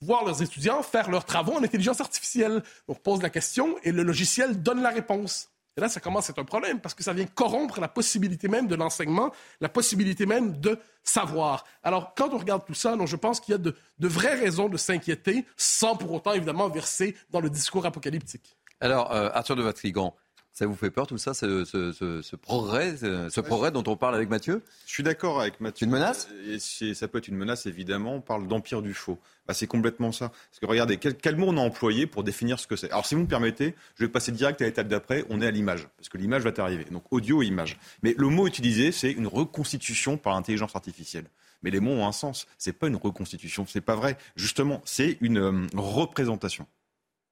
[0.00, 2.62] voir leurs étudiants faire leurs travaux en intelligence artificielle.
[2.88, 5.48] On pose la question et le logiciel donne la réponse.
[5.78, 8.48] Et là, ça commence à être un problème parce que ça vient corrompre la possibilité
[8.48, 11.66] même de l'enseignement, la possibilité même de savoir.
[11.82, 14.70] Alors, quand on regarde tout ça, je pense qu'il y a de, de vraies raisons
[14.70, 18.56] de s'inquiéter sans pour autant, évidemment, verser dans le discours apocalyptique.
[18.80, 20.14] Alors, euh, Arthur de Vatrigan,
[20.56, 24.62] ça vous fait peur tout ça, ce, progrès, ce progrès dont on parle avec Mathieu?
[24.86, 25.84] Je suis d'accord avec Mathieu.
[25.84, 26.28] Une menace?
[26.46, 28.14] Et Ça peut être une menace, évidemment.
[28.14, 29.18] On parle d'empire du faux.
[29.46, 30.30] Bah, c'est complètement ça.
[30.30, 32.90] Parce que regardez, quel, mot on a employé pour définir ce que c'est?
[32.90, 35.26] Alors, si vous me permettez, je vais passer direct à l'étape d'après.
[35.28, 36.84] On est à l'image, parce que l'image va t'arriver.
[36.84, 37.78] Donc, audio et image.
[38.02, 41.26] Mais le mot utilisé, c'est une reconstitution par l'intelligence artificielle.
[41.62, 42.46] Mais les mots ont un sens.
[42.56, 44.16] C'est pas une reconstitution, c'est pas vrai.
[44.36, 46.66] Justement, c'est une euh, représentation.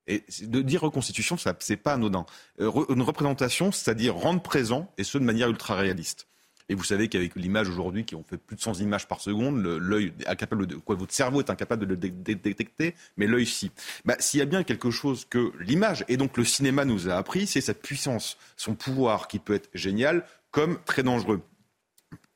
[0.06, 2.26] Et de dire reconstitution, ce n'est pas anodin.
[2.60, 6.26] Euh, une représentation, c'est-à-dire rendre présent, et ce de manière ultra réaliste.
[6.68, 9.62] Et vous savez qu'avec l'image aujourd'hui, qui ont fait plus de 100 images par seconde,
[9.62, 13.70] l'œil incapable de quoi votre cerveau est incapable de le détecter, mais l'œil si.
[14.04, 17.14] Bah, s'il y a bien quelque chose que l'image et donc le cinéma nous a
[17.14, 21.42] appris, c'est sa puissance, son pouvoir qui peut être génial comme très dangereux.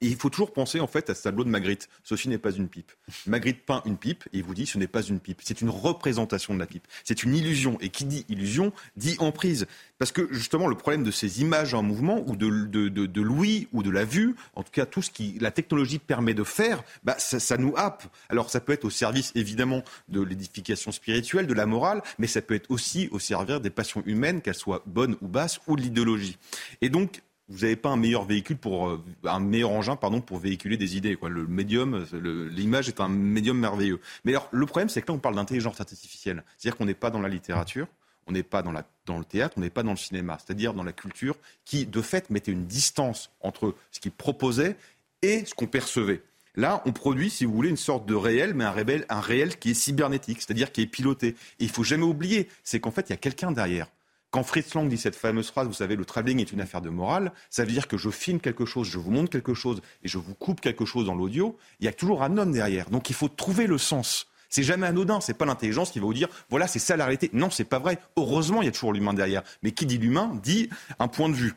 [0.01, 1.89] Et il faut toujours penser en fait à ce tableau de Magritte.
[2.05, 2.93] Ceci n'est pas une pipe.
[3.27, 5.41] Magritte peint une pipe et il vous dit ce n'est pas une pipe.
[5.43, 6.87] C'est une représentation de la pipe.
[7.05, 7.79] C'est une illusion.
[7.81, 9.67] Et qui dit illusion dit emprise.
[9.99, 13.67] Parce que justement le problème de ces images en mouvement ou de, de, de, l'ouïe
[13.73, 16.85] ou de la vue, en tout cas tout ce qui la technologie permet de faire,
[17.03, 18.05] bah, ça, ça nous happe.
[18.29, 22.41] Alors ça peut être au service évidemment de l'édification spirituelle, de la morale, mais ça
[22.41, 25.83] peut être aussi au service des passions humaines, qu'elles soient bonnes ou basses, ou de
[25.83, 26.37] l'idéologie.
[26.81, 30.39] Et donc vous n'avez pas un meilleur véhicule pour euh, un meilleur engin pardon pour
[30.39, 31.19] véhiculer des idées.
[31.23, 32.07] Le médium,
[32.51, 34.01] l'image est un médium merveilleux.
[34.25, 37.11] Mais alors le problème c'est que là on parle d'intelligence artificielle, c'est-à-dire qu'on n'est pas
[37.11, 37.87] dans la littérature,
[38.27, 40.75] on n'est pas dans, la, dans le théâtre, on n'est pas dans le cinéma, c'est-à-dire
[40.75, 44.77] dans la culture qui de fait mettait une distance entre ce qu'il proposait
[45.23, 46.23] et ce qu'on percevait.
[46.55, 49.59] Là, on produit, si vous voulez, une sorte de réel, mais un, réel, un réel
[49.59, 51.29] qui est cybernétique, c'est-à-dire qui est piloté.
[51.29, 53.87] Et il faut jamais oublier, c'est qu'en fait, il y a quelqu'un derrière.
[54.31, 56.91] Quand Fritz Lang dit cette fameuse phrase, vous savez, le travelling est une affaire de
[56.91, 60.09] morale, ça veut dire que je filme quelque chose, je vous montre quelque chose et
[60.09, 62.91] je vous coupe quelque chose dans l'audio, il y a toujours un homme derrière.
[62.91, 64.27] Donc il faut trouver le sens.
[64.51, 67.31] C'est jamais anodin, c'est pas l'intelligence qui va vous dire voilà, c'est ça la réalité.
[67.33, 67.99] Non, c'est pas vrai.
[68.17, 69.43] Heureusement, il y a toujours l'humain derrière.
[69.63, 71.55] Mais qui dit l'humain dit un point de vue.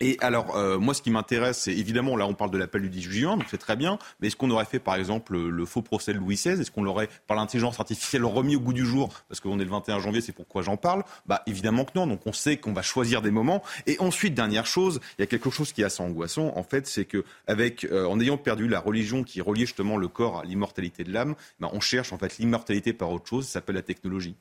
[0.00, 2.88] Et alors, euh, moi, ce qui m'intéresse, c'est évidemment, là, on parle de l'appel du
[2.88, 5.82] 18 juin, donc c'est très bien, mais est-ce qu'on aurait fait, par exemple, le, faux
[5.82, 9.08] procès de Louis XVI Est-ce qu'on l'aurait, par l'intelligence artificielle, remis au goût du jour
[9.28, 11.02] Parce qu'on est le 21 janvier, c'est pourquoi j'en parle?
[11.26, 13.62] Bah, évidemment que non, donc on sait qu'on va choisir des moments.
[13.86, 16.86] Et ensuite, dernière chose, il y a quelque chose qui est assez angoissant, en fait,
[16.86, 20.44] c'est que, avec, euh, en ayant perdu la religion qui reliait justement le corps à
[20.44, 23.82] l'immortalité de l'âme, bah, on cherche, en fait, l'immortalité par autre chose, ça s'appelle la
[23.82, 24.36] technologie.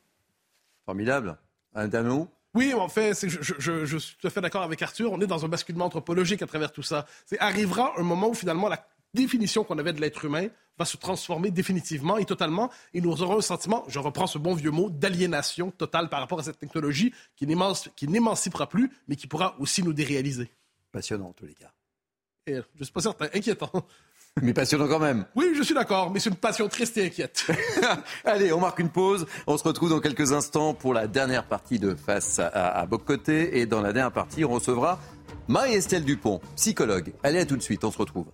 [0.86, 1.38] Formidable.
[1.74, 2.26] Un dernier
[2.58, 5.12] oui, en fait, je, suis tout à fait d'accord avec Arthur.
[5.12, 7.06] On est dans un basculement anthropologique à travers tout ça.
[7.28, 10.48] C'est arrivera un moment où finalement la définition qu'on avait de l'être humain
[10.80, 14.56] va se transformer définitivement et totalement, et nous aurons un sentiment, je reprends ce bon
[14.56, 19.56] vieux mot, d'aliénation totale par rapport à cette technologie qui n'émancipera plus, mais qui pourra
[19.60, 20.52] aussi nous déréaliser.
[20.92, 21.72] Passionnant en tous les cas.
[22.48, 23.70] Et, je ne suis pas certain, inquiétant.
[24.42, 25.26] Mais passionnant quand même.
[25.36, 27.48] Oui, je suis d'accord, mais c'est une passion triste et inquiète.
[28.26, 29.26] Allez, on marque une pause.
[29.48, 33.60] On se retrouve dans quelques instants pour la dernière partie de Face à, à Bocoté.
[33.60, 35.00] Et dans la dernière partie, on recevra
[35.48, 37.14] Marie-Estelle Dupont, psychologue.
[37.24, 38.28] Allez, à tout de suite, on se retrouve.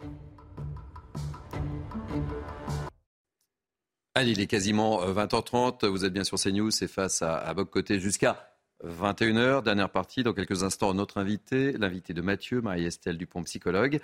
[4.15, 5.85] Allez, il est quasiment 20h30.
[5.85, 8.49] Euh, Vous êtes bien sur CNews, c'est face à, à Côté jusqu'à
[8.85, 9.63] 21h.
[9.63, 13.99] Dernière partie, dans quelques instants, notre invité, l'invité de Mathieu, Marie-Estelle Dupont, psychologue.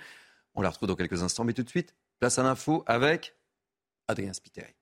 [0.54, 3.36] On la retrouve dans quelques instants, mais tout de suite, place à l'info avec
[4.08, 4.74] Adrien Spiteri.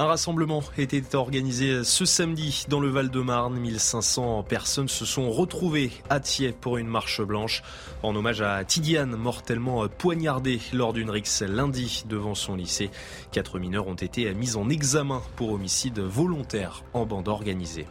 [0.00, 3.58] Un rassemblement était organisé ce samedi dans le Val-de-Marne.
[3.58, 7.64] 1500 personnes se sont retrouvées à Thiers pour une marche blanche
[8.04, 12.92] en hommage à Tidiane, mortellement poignardée lors d'une rixe lundi devant son lycée.
[13.32, 17.88] Quatre mineurs ont été mis en examen pour homicide volontaire en bande organisée.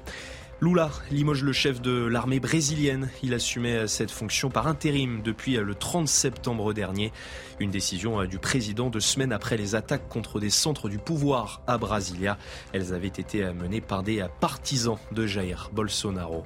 [0.60, 3.12] Lula limoge le chef de l'armée brésilienne.
[3.22, 7.14] Il assumait cette fonction par intérim depuis le 30 septembre dernier.
[7.60, 11.78] Une décision du président de semaines après les attaques contre des centres du pouvoir à
[11.78, 12.40] Brasilia.
[12.74, 16.44] Elles avaient été menées par des partisans de Jair Bolsonaro.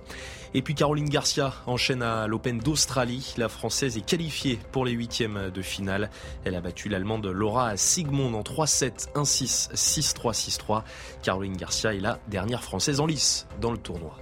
[0.53, 3.33] Et puis Caroline Garcia enchaîne à l'Open d'Australie.
[3.37, 6.09] La Française est qualifiée pour les huitièmes de finale.
[6.43, 10.83] Elle a battu l'Allemande Laura Sigmund en 3-7, 1-6, 6-3, 6-3.
[11.23, 14.17] Caroline Garcia est la dernière Française en lice dans le tournoi.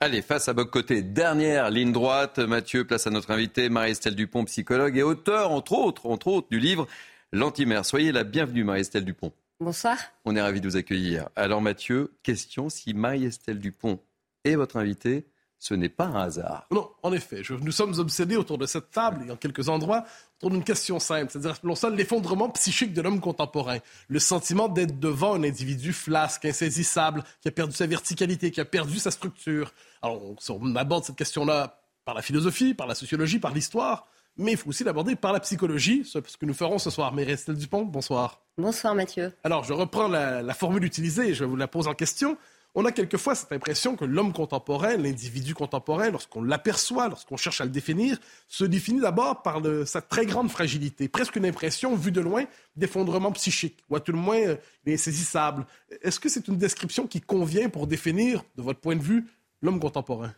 [0.00, 2.38] Allez, face à votre côté, dernière ligne droite.
[2.38, 6.58] Mathieu, place à notre invité, Marie-Estelle Dupont, psychologue et auteur, entre autres, entre autres, du
[6.58, 6.86] livre
[7.32, 7.84] L'Antimère.
[7.84, 9.32] Soyez la bienvenue, Marie-Estelle Dupont.
[9.60, 9.96] Bonsoir.
[10.24, 11.28] On est ravi de vous accueillir.
[11.36, 14.00] Alors Mathieu, question si Marie-Estelle Dupont
[14.42, 15.28] est votre invitée,
[15.60, 16.66] ce n'est pas un hasard.
[16.72, 17.40] Non, en effet.
[17.48, 20.04] nous sommes obsédés autour de cette table et en quelques endroits
[20.36, 21.56] autour d'une question simple, c'est-à-dire
[21.92, 27.52] l'effondrement psychique de l'homme contemporain, le sentiment d'être devant un individu flasque, insaisissable, qui a
[27.52, 29.72] perdu sa verticalité, qui a perdu sa structure.
[30.02, 34.56] Alors on aborde cette question-là par la philosophie, par la sociologie, par l'histoire mais il
[34.56, 37.12] faut aussi l'aborder par la psychologie, ce que nous ferons ce soir.
[37.12, 38.40] Mais Estelle Dupont, bonsoir.
[38.58, 39.32] Bonsoir Mathieu.
[39.44, 42.36] Alors, je reprends la, formule utilisée et je vous la pose en question.
[42.76, 47.64] On a quelquefois cette impression que l'homme contemporain, l'individu contemporain, lorsqu'on l'aperçoit, lorsqu'on cherche à
[47.64, 48.18] le définir,
[48.48, 52.44] se définit d'abord par sa très grande fragilité, presque une impression, vue de loin,
[52.74, 54.56] d'effondrement psychique, ou à tout le moins, euh,
[54.88, 55.66] insaisissable.
[56.02, 59.24] Est-ce que c'est une description qui convient pour définir, de votre point de vue,
[59.62, 60.34] l'homme contemporain?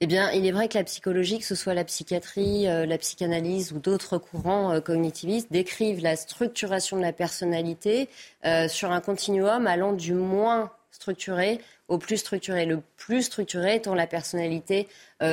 [0.00, 2.98] Eh bien, il est vrai que la psychologie, que ce soit la psychiatrie, euh, la
[2.98, 8.08] psychanalyse ou d'autres courants euh, cognitivistes, décrivent la structuration de la personnalité
[8.44, 12.66] euh, sur un continuum allant du moins structuré au plus structuré.
[12.66, 14.88] Le plus structuré étant la personnalité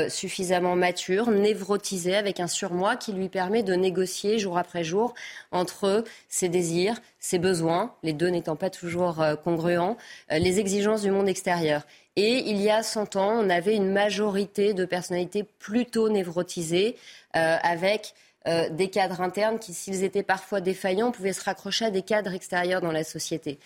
[0.07, 5.13] suffisamment mature, névrotisée, avec un surmoi qui lui permet de négocier jour après jour
[5.51, 9.97] entre ses désirs, ses besoins, les deux n'étant pas toujours congruents,
[10.29, 11.83] les exigences du monde extérieur.
[12.17, 16.97] Et il y a 100 ans, on avait une majorité de personnalités plutôt névrotisées,
[17.37, 18.13] euh, avec
[18.47, 22.33] euh, des cadres internes qui, s'ils étaient parfois défaillants, pouvaient se raccrocher à des cadres
[22.33, 23.59] extérieurs dans la société.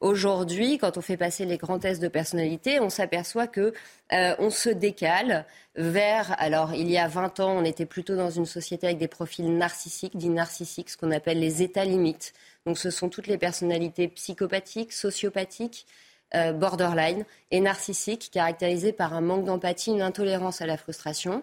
[0.00, 3.74] Aujourd'hui, quand on fait passer les grands tests de personnalité, on s'aperçoit que
[4.12, 5.44] euh, on se décale
[5.76, 6.34] vers.
[6.40, 9.54] Alors, il y a 20 ans, on était plutôt dans une société avec des profils
[9.54, 12.32] narcissiques, dits narcissiques, ce qu'on appelle les états limites.
[12.64, 15.86] Donc, ce sont toutes les personnalités psychopathiques, sociopathiques,
[16.34, 21.42] euh, borderline et narcissique, caractérisé par un manque d'empathie, une intolérance à la frustration.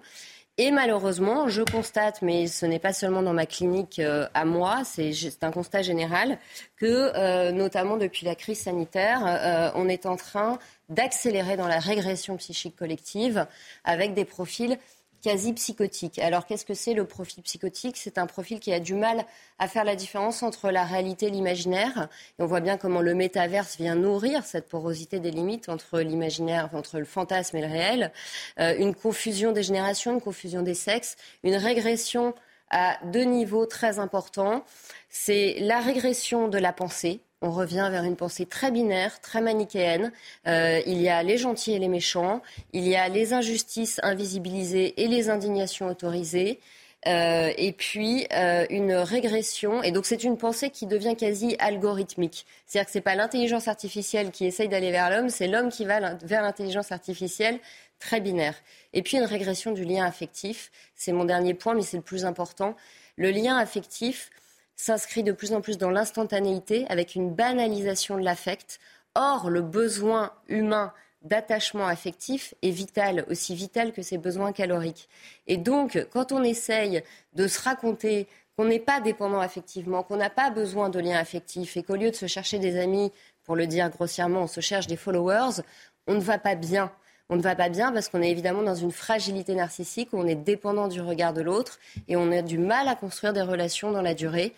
[0.57, 4.81] Et malheureusement, je constate, mais ce n'est pas seulement dans ma clinique euh, à moi,
[4.83, 6.37] c'est un constat général,
[6.75, 12.35] que euh, notamment depuis la crise sanitaire, on est en train d'accélérer dans la régression
[12.37, 13.45] psychique collective
[13.85, 14.77] avec des profils
[15.21, 16.19] quasi psychotique.
[16.19, 17.97] Alors qu'est-ce que c'est le profil psychotique?
[17.97, 19.25] C'est un profil qui a du mal
[19.57, 22.09] à faire la différence entre la réalité et l'imaginaire.
[22.37, 26.69] Et on voit bien comment le métaverse vient nourrir cette porosité des limites entre l'imaginaire,
[26.73, 28.11] entre le fantasme et le réel.
[28.59, 32.33] Euh, une confusion des générations, une confusion des sexes, une régression
[32.69, 34.63] à deux niveaux très importants.
[35.09, 40.11] C'est la régression de la pensée, on revient vers une pensée très binaire, très manichéenne.
[40.47, 42.41] Euh, il y a les gentils et les méchants,
[42.73, 46.59] il y a les injustices invisibilisées et les indignations autorisées.
[47.07, 49.81] Euh, et puis euh, une régression.
[49.83, 52.45] Et donc c'est une pensée qui devient quasi algorithmique.
[52.65, 55.85] C'est-à-dire que ce n'est pas l'intelligence artificielle qui essaye d'aller vers l'homme, c'est l'homme qui
[55.85, 57.59] va vers l'intelligence artificielle
[57.99, 58.55] très binaire.
[58.91, 60.71] Et puis une régression du lien affectif.
[60.95, 62.75] C'est mon dernier point, mais c'est le plus important.
[63.15, 64.29] Le lien affectif,
[64.79, 68.79] s'inscrit de plus en plus dans l'instantanéité avec une banalisation de l'affect.
[69.13, 75.09] Or, le besoin humain d'attachement affectif est vital, aussi vital que ses besoins caloriques.
[75.47, 80.29] Et donc, quand on essaye de se raconter qu'on n'est pas dépendant affectivement, qu'on n'a
[80.29, 83.11] pas besoin de liens affectifs et qu'au lieu de se chercher des amis,
[83.43, 85.61] pour le dire grossièrement, on se cherche des followers,
[86.07, 86.89] on ne va pas bien
[87.29, 90.25] on ne va pas bien parce qu'on est évidemment dans une fragilité narcissique où on
[90.25, 93.91] est dépendant du regard de l'autre et on a du mal à construire des relations
[93.91, 94.53] dans la durée,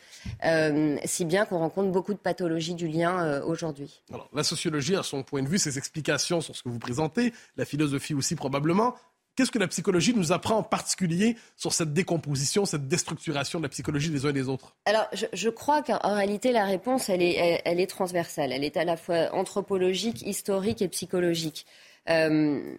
[0.45, 4.01] euh, si bien qu'on rencontre beaucoup de pathologies du lien euh, aujourd'hui.
[4.33, 7.65] la sociologie a son point de vue, ses explications sur ce que vous présentez, la
[7.65, 8.95] philosophie aussi probablement.
[9.35, 13.69] Qu'est-ce que la psychologie nous apprend en particulier sur cette décomposition, cette déstructuration de la
[13.69, 14.75] psychologie des uns et des autres?
[14.85, 18.51] Alors, je, crois qu'en réalité, la réponse, elle est, elle est transversale.
[18.51, 21.65] Elle est à la fois anthropologique, historique et psychologique.
[22.09, 22.75] Euh,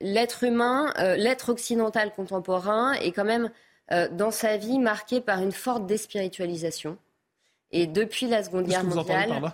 [0.00, 3.50] l'être humain, euh, l'être occidental contemporain est quand même
[4.12, 6.96] dans sa vie marquée par une forte déspiritualisation.
[7.72, 9.52] Et depuis la Seconde Guerre mondiale,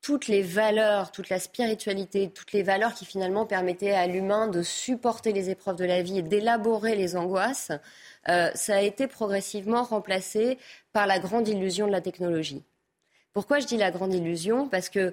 [0.00, 4.62] toutes les valeurs, toute la spiritualité, toutes les valeurs qui finalement permettaient à l'humain de
[4.62, 7.72] supporter les épreuves de la vie et d'élaborer les angoisses,
[8.28, 10.58] euh, ça a été progressivement remplacé
[10.92, 12.62] par la grande illusion de la technologie.
[13.32, 14.68] Pourquoi je dis la grande illusion?
[14.68, 15.12] Parce que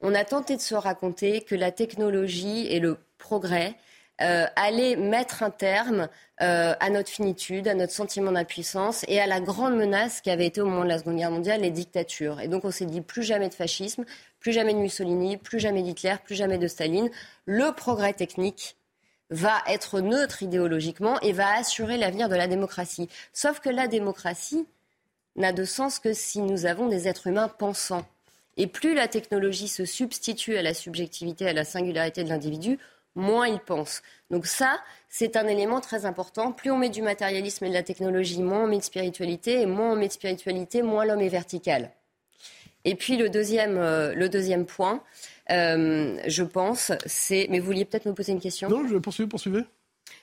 [0.00, 3.76] on a tenté de se raconter que la technologie et le progrès
[4.20, 6.08] euh, allaient mettre un terme
[6.40, 10.46] euh, à notre finitude, à notre sentiment d'impuissance et à la grande menace qui avait
[10.46, 12.40] été au moment de la Seconde Guerre mondiale, les dictatures.
[12.40, 14.04] Et donc on s'est dit plus jamais de fascisme,
[14.38, 17.10] plus jamais de Mussolini, plus jamais d'Hitler, plus jamais de Staline.
[17.44, 18.76] Le progrès technique
[19.30, 23.08] va être neutre idéologiquement et va assurer l'avenir de la démocratie.
[23.32, 24.64] Sauf que la démocratie
[25.34, 28.06] n'a de sens que si nous avons des êtres humains pensants.
[28.56, 32.78] Et plus la technologie se substitue à la subjectivité, à la singularité de l'individu,
[33.14, 34.02] moins il pense.
[34.30, 36.52] Donc ça, c'est un élément très important.
[36.52, 39.66] Plus on met du matérialisme et de la technologie, moins on met de spiritualité, et
[39.66, 41.90] moins on met de spiritualité, moins l'homme est vertical.
[42.84, 45.02] Et puis le deuxième, euh, le deuxième point,
[45.50, 47.46] euh, je pense, c'est.
[47.50, 48.68] Mais vous vouliez peut-être me poser une question?
[48.68, 49.62] Non, je vais poursuivre, poursuivez.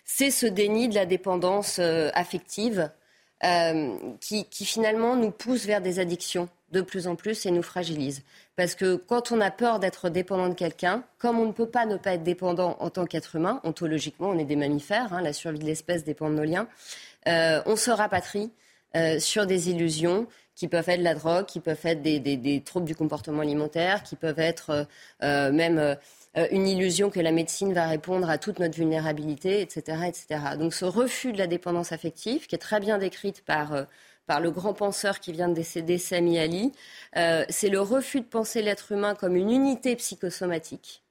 [0.05, 2.89] C'est ce déni de la dépendance euh, affective
[4.19, 8.23] qui, qui, finalement nous pousse vers des addictions de plus en plus et nous fragilise.
[8.55, 11.85] Parce que quand on a peur d'être dépendant de quelqu'un, comme on ne peut pas
[11.85, 15.33] ne pas être dépendant en tant qu'être humain, ontologiquement, on est des mammifères, hein, la
[15.33, 16.67] survie de l'espèce dépend de nos liens,
[17.25, 18.51] on se rapatrie
[19.19, 20.27] sur des illusions
[20.61, 24.39] qui peuvent être la drogue, qui peuvent être des, troubles du comportement alimentaire, qui peuvent
[24.39, 24.83] être euh,
[25.23, 30.03] euh, même euh, une illusion que la médecine va répondre à toute notre vulnérabilité, etc.,
[30.07, 30.55] etc.
[30.59, 33.87] Donc ce refus de la dépendance affective, qui est très bien décrite par
[34.31, 36.71] par le grand penseur qui vient de décéder, Sami Ali,
[37.13, 41.03] c'est le refus de penser l'être humain comme une unité psychosomatique.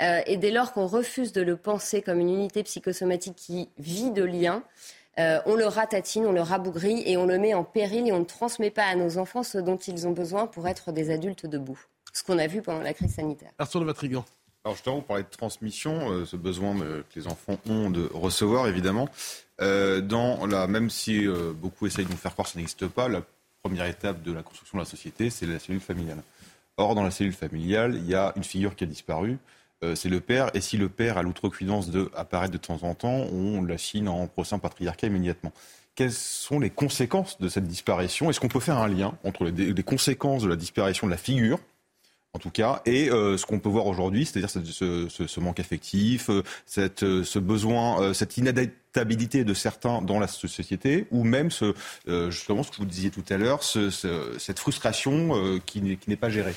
[0.00, 4.22] et dès lors qu'on refuse de le penser comme une unité psychosomatique qui vit de
[4.22, 4.62] liens,
[5.18, 8.20] euh, on le ratatine, on le rabougrit et on le met en péril et on
[8.20, 11.46] ne transmet pas à nos enfants ce dont ils ont besoin pour être des adultes
[11.46, 11.80] debout.
[12.12, 13.50] Ce qu'on a vu pendant la crise sanitaire.
[13.58, 14.26] Arthur de Vatrigan.
[14.64, 18.68] Alors justement, vous parlez de transmission, euh, ce besoin que les enfants ont de recevoir,
[18.68, 19.08] évidemment.
[19.60, 23.08] Euh, dans la, même si beaucoup essayent de nous faire croire que ça n'existe pas,
[23.08, 23.22] la
[23.62, 26.22] première étape de la construction de la société, c'est la cellule familiale.
[26.76, 29.38] Or, dans la cellule familiale, il y a une figure qui a disparu,
[29.84, 30.50] euh, c'est le père.
[30.54, 34.26] Et si le père a l'outrecuidance de apparaître de temps en temps, on l'assigne en
[34.26, 35.52] procès patriarcat immédiatement.
[35.94, 38.30] Quelles sont les conséquences de cette disparition?
[38.30, 41.58] Est-ce qu'on peut faire un lien entre les, conséquences de la disparition de la figure
[42.34, 46.42] en tout cas, et euh, ce qu'on peut voir aujourd'hui, c'est-à-dire ce, manque affectif, euh,
[46.66, 51.74] ce besoin, cette inadaptabilité de certains dans la société, ou même ce,
[52.30, 56.54] justement ce que vous disiez tout à l'heure, cette frustration qui n'est pas gérée.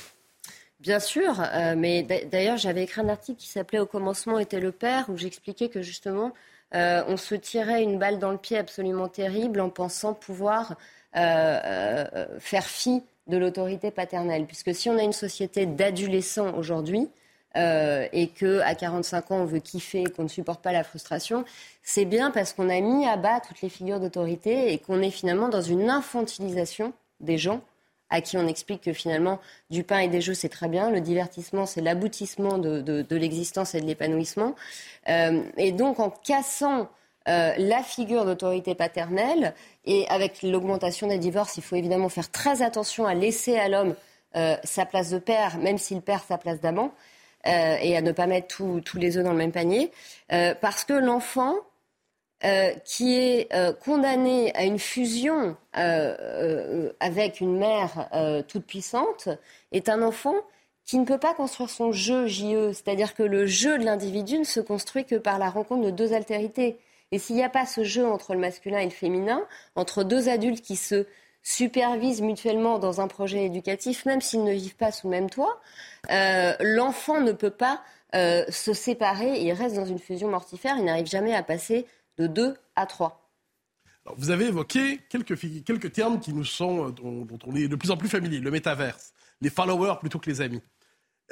[0.82, 4.72] Bien sûr, euh, mais d'ailleurs j'avais écrit un article qui s'appelait Au commencement était le
[4.72, 6.32] père, où j'expliquais que justement
[6.74, 10.74] euh, on se tirait une balle dans le pied absolument terrible en pensant pouvoir
[11.14, 14.46] euh, faire fi de l'autorité paternelle.
[14.46, 17.08] Puisque si on a une société d'adolescents aujourd'hui,
[17.54, 21.44] et que à 45 ans on veut kiffer et qu'on ne supporte pas la frustration,
[21.82, 25.10] c'est bien parce qu'on a mis à bas toutes les figures d'autorité et qu'on est
[25.10, 27.60] finalement dans une infantilisation des gens
[28.12, 30.90] à qui on explique que finalement, du pain et des jeux, c'est très bien.
[30.90, 34.54] Le divertissement, c'est l'aboutissement de, l'existence et de l'épanouissement.
[35.08, 36.90] Euh, et donc, en cassant
[37.28, 39.54] euh, la figure d'autorité paternelle
[39.84, 43.94] et avec l'augmentation des divorces, il faut évidemment faire très attention à laisser à l'homme
[44.36, 46.92] euh, sa place de père, même s'il perd sa place d'amant,
[47.44, 48.46] et à ne pas mettre
[48.84, 49.90] tous les œufs dans le même panier,
[50.28, 51.56] parce que l'enfant
[52.44, 58.08] euh, qui est euh, condamné à une fusion euh, avec une mère
[58.48, 59.28] toute puissante
[59.70, 60.34] est un enfant
[60.84, 62.72] qui ne peut pas construire son jeu JE.
[62.72, 66.14] C'est-à-dire que le jeu de l'individu ne se construit que par la rencontre de deux
[66.14, 66.78] altérités.
[67.12, 69.46] Et s'il n'y a pas ce jeu entre le masculin et le féminin,
[69.76, 71.06] entre deux adultes qui se
[71.44, 75.60] supervisent mutuellement dans un projet éducatif, même s'ils ne vivent pas sous le même toit,
[76.60, 81.34] l'enfant ne peut pas se séparer, il reste dans une fusion mortifère, il n'arrive jamais
[81.34, 81.86] à passer
[82.18, 83.30] de 2 à 3.
[84.16, 87.90] vous avez évoqué quelques, quelques termes qui nous sont, euh, dont, on est de plus
[87.90, 90.62] en plus familier, le métaverse, les followers plutôt que les amis.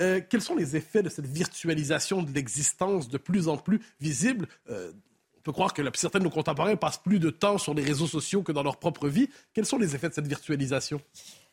[0.01, 4.47] Euh, quels sont les effets de cette virtualisation de l'existence de plus en plus visible
[4.71, 4.93] euh,
[5.41, 8.07] On peut croire que certains de nos contemporains passent plus de temps sur les réseaux
[8.07, 9.31] sociaux que dans leur propre vie.
[9.55, 11.01] Quels sont les effets de cette virtualisation?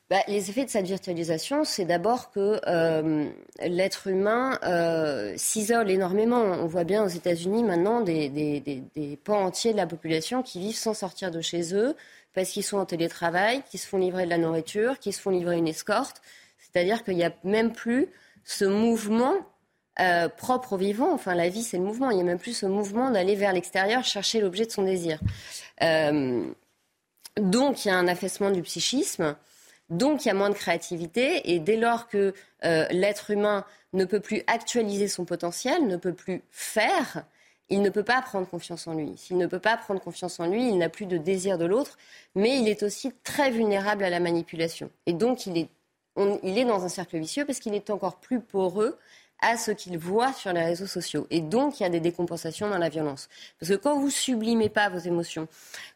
[0.10, 3.30] Bah, les effets de cette virtualisation, c'est d'abord que euh,
[3.62, 6.42] l'être humain euh, s'isole énormément.
[6.42, 10.78] On voit bien aux États-Unis maintenant des, des, pans entiers de la population qui vivent
[10.78, 11.96] sans sortir de chez eux
[12.34, 15.30] parce qu'ils sont en télétravail, qui se font livrer de la nourriture, qui se font
[15.30, 16.22] livrer une escorte.
[16.60, 18.08] C'est-à-dire qu'il n'y a même plus
[18.46, 19.34] ce mouvement
[20.00, 21.14] euh, propre au vivant.
[21.14, 22.12] Enfin, la vie, c'est le mouvement.
[22.12, 25.20] Il n'y a même plus ce mouvement d'aller vers l'extérieur chercher l'objet de son désir.
[25.82, 26.46] Euh,
[27.38, 29.36] Donc il y a un affaissement du psychisme,
[29.90, 32.34] donc il y a moins de créativité, et dès lors que
[32.66, 37.26] euh, l'être humain ne peut plus actualiser son potentiel, ne peut plus faire,
[37.70, 39.14] il ne peut pas prendre confiance en lui.
[39.18, 42.00] S'il ne peut pas prendre confiance en lui, il n'a plus de désir de l'autre,
[42.34, 44.90] mais il est aussi très vulnérable à la manipulation.
[45.06, 45.70] Et donc il est,
[46.42, 48.98] il est dans un cercle vicieux parce qu'il est encore plus poreux
[49.40, 51.28] à ce qu'il voit sur les réseaux sociaux.
[51.30, 53.30] Et donc, il y a des décompensations dans la violence.
[53.60, 55.48] Parce que quand vous sublimez pas vos émotions,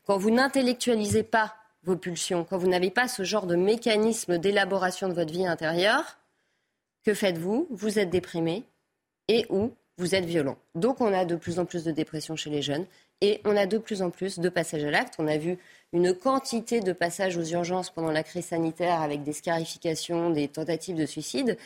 [0.06, 5.08] quand vous n'intellectualisez pas vos pulsions, quand vous n'avez pas ce genre de mécanisme d'élaboration
[5.08, 6.18] de votre vie intérieure,
[7.04, 7.68] que faites-vous?
[7.72, 8.64] Vous êtes déprimé
[9.28, 10.58] et ou vous êtes violent.
[10.76, 12.86] Donc on a de plus en plus de dépression chez les jeunes
[13.22, 15.16] et on a de plus en plus de passages à l'acte.
[15.20, 15.58] On a vu
[15.94, 20.96] une quantité de passages aux urgences pendant la crise sanitaire avec des scarifications, des tentatives
[20.96, 21.58] de suicide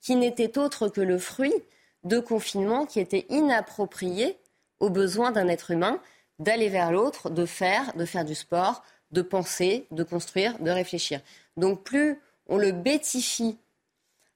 [0.00, 1.54] qui n'était autre que le fruit
[2.04, 4.38] de confinements qui étaient inappropriés
[4.78, 6.00] aux besoins d'un être humain
[6.38, 11.20] d'aller vers l'autre, de faire, de faire du sport, de penser, de construire, de réfléchir.
[11.56, 13.58] Donc plus on le bêtifie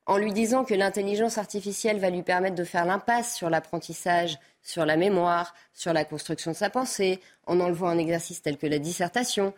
[0.07, 4.85] en lui disant que l'intelligence artificielle va lui permettre de faire l'impasse sur l'apprentissage, sur
[4.85, 8.79] la mémoire, sur la construction de sa pensée, en enlevant un exercice tel que la
[8.79, 9.55] dissertation,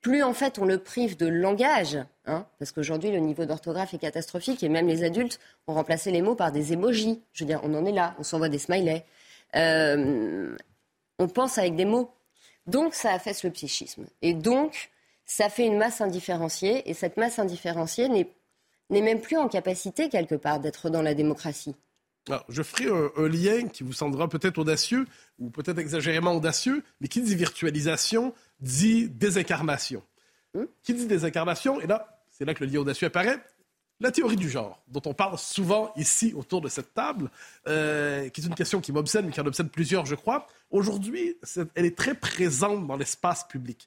[0.00, 3.98] plus en fait on le prive de langage, hein, parce qu'aujourd'hui le niveau d'orthographe est
[3.98, 7.22] catastrophique et même les adultes ont remplacé les mots par des émojis.
[7.32, 9.04] Je veux dire, on en est là, on s'envoie des smileys.
[9.56, 10.56] Euh,
[11.18, 12.10] on pense avec des mots.
[12.66, 14.06] Donc ça affaisse le psychisme.
[14.22, 14.90] Et donc
[15.26, 18.26] ça fait une masse indifférenciée et cette masse indifférenciée n'est
[18.90, 21.76] même plus en capacité quelque part d'être dans la démocratie.
[22.48, 22.86] Je ferai
[23.16, 25.06] un, lien qui vous semblera peut-être audacieux
[25.38, 30.02] ou peut-être exagérément audacieux, mais qui dit virtualisation dit désincarnation.
[30.54, 30.64] Hmm?
[30.82, 33.40] Qui dit désincarnation, et là, c'est là que le lien audacieux apparaît,
[34.00, 37.30] la théorie du genre, dont on parle souvent ici autour de cette table,
[37.68, 41.36] euh, qui est une question qui m'obsède, mais qui en obsède plusieurs, je crois, aujourd'hui,
[41.74, 43.86] elle est très présente dans l'espace public.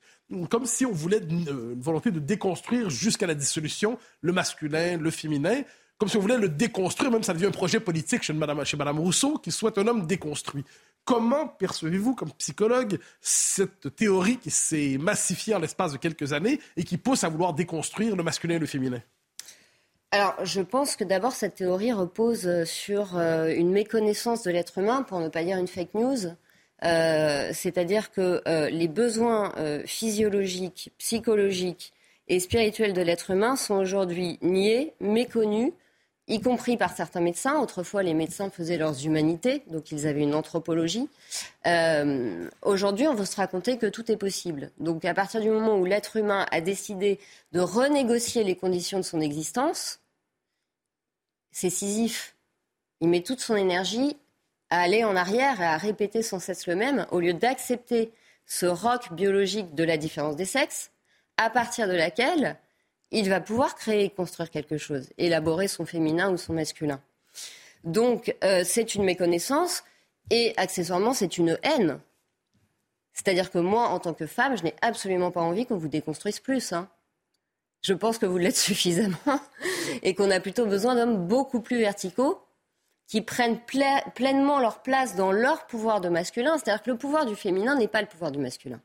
[0.51, 5.09] Comme si on voulait une, une volonté de déconstruire jusqu'à la dissolution le masculin, le
[5.09, 5.63] féminin
[6.03, 8.75] comme si on voulait le déconstruire, même ça devient un projet politique chez Mme, chez
[8.75, 10.65] Madame Rousseau, qui souhaite un homme déconstruit.
[11.05, 16.83] Comment percevez-vous, comme psychologue, cette théorie qui s'est massifiée en l'espace de quelques années et
[16.83, 19.01] qui pousse à vouloir déconstruire le masculin et le féminin?
[20.11, 25.01] Alors, je pense que d'abord, cette théorie repose sur euh, une méconnaissance de l'être humain,
[25.01, 26.27] pour ne pas dire une fake news.
[26.83, 29.53] Euh, c'est-à-dire que euh, les besoins
[29.85, 31.93] physiologiques, psychologiques
[32.27, 35.73] et spirituels de l'être humain sont aujourd'hui niés, méconnus,
[36.27, 37.59] y compris par certains médecins.
[37.59, 41.09] Autrefois, les médecins faisaient leurs humanités, donc ils avaient une anthropologie.
[41.67, 44.71] Euh, aujourd'hui, on veut se raconter que tout est possible.
[44.79, 47.19] Donc à partir du moment où l'être humain a décidé
[47.51, 49.99] de renégocier les conditions de son existence,
[51.51, 52.35] c'est Sisyphe.
[53.01, 54.17] Il met toute son énergie
[54.69, 58.11] à aller en arrière et à répéter sans cesse le même, au lieu d'accepter
[58.45, 60.91] ce roc biologique de la différence des sexes,
[61.37, 62.57] à partir de laquelle
[63.13, 66.99] il va pouvoir créer et construire quelque chose, élaborer son féminin ou son masculin.
[67.83, 69.83] Donc euh, c'est une méconnaissance
[70.29, 71.99] et accessoirement c'est une haine.
[73.13, 76.39] C'est-à-dire que moi, en tant que femme, je n'ai absolument pas envie qu'on vous déconstruise
[76.39, 76.73] plus.
[76.73, 76.89] Hein.
[77.81, 79.39] Je pense que vous l'êtes suffisamment
[80.01, 82.41] et qu'on a plutôt besoin d'hommes beaucoup plus verticaux
[83.05, 83.59] qui prennent
[84.15, 86.57] pleinement leur place dans leur pouvoir de masculin.
[86.57, 88.81] C'est-à-dire que le pouvoir du féminin n'est pas le pouvoir du masculin.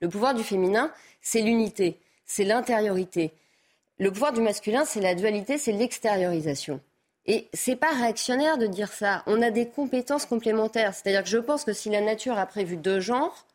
[0.00, 3.32] Le pouvoir du féminin, c'est l'unité, c'est l'intériorité,
[3.98, 6.80] le pouvoir du masculin, c'est la dualité, c'est l'extériorisation.
[7.24, 9.22] Et c'est pas réactionnaire de dire ça.
[9.26, 10.94] On a des compétences complémentaires.
[10.94, 13.46] C'est-à-dire que je pense que si la nature a prévu deux genres,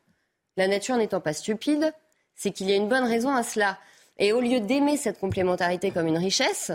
[0.58, 1.94] la nature n'étant pas stupide,
[2.36, 3.78] c'est qu'il y a une bonne raison à cela.
[4.18, 6.72] Et au lieu d'aimer cette complémentarité comme une richesse,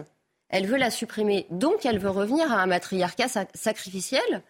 [0.48, 1.46] elle veut la supprimer.
[1.50, 4.42] Donc elle veut revenir à un matriarcat sacrificiel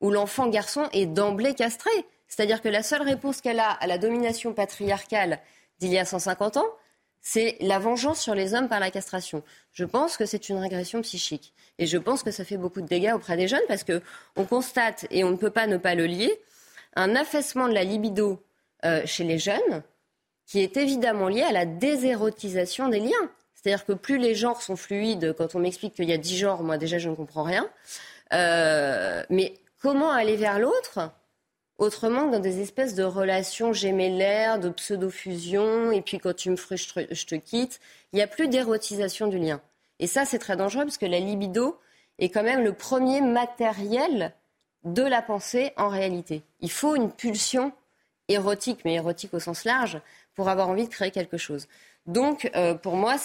[0.00, 1.90] où l'enfant garçon est d'emblée castré.
[2.28, 5.40] C'est-à-dire que la seule réponse qu'elle a à la domination patriarcale
[5.80, 6.66] d'il y a 150 ans,
[7.20, 9.42] c'est la vengeance sur les hommes par la castration.
[9.72, 11.52] Je pense que c'est une régression psychique.
[11.78, 15.06] Et je pense que ça fait beaucoup de dégâts auprès des jeunes parce qu'on constate,
[15.10, 16.40] et on ne peut pas ne pas le lier,
[16.96, 18.42] un affaissement de la libido
[18.84, 19.82] euh, chez les jeunes
[20.46, 23.30] qui est évidemment lié à la désérotisation des liens.
[23.54, 26.62] C'est-à-dire que plus les genres sont fluides, quand on m'explique qu'il y a dix genres,
[26.62, 27.68] moi déjà je ne comprends rien.
[28.32, 31.12] Euh, mais comment aller vers l'autre
[31.80, 36.98] Autrement dans des espèces de relations gémellaires, de pseudo-fusion, et puis quand tu me frustres,
[37.10, 37.80] je te quitte,
[38.12, 39.62] il n'y a plus d'érotisation du lien.
[39.98, 41.80] Et ça, c'est très dangereux parce que la libido
[42.18, 44.34] est quand même le premier matériel
[44.84, 46.42] de la pensée en réalité.
[46.60, 47.72] Il faut une pulsion
[48.28, 50.02] érotique, mais érotique au sens large,
[50.34, 51.66] pour avoir envie de créer quelque chose.
[52.04, 53.16] Donc, euh, pour moi,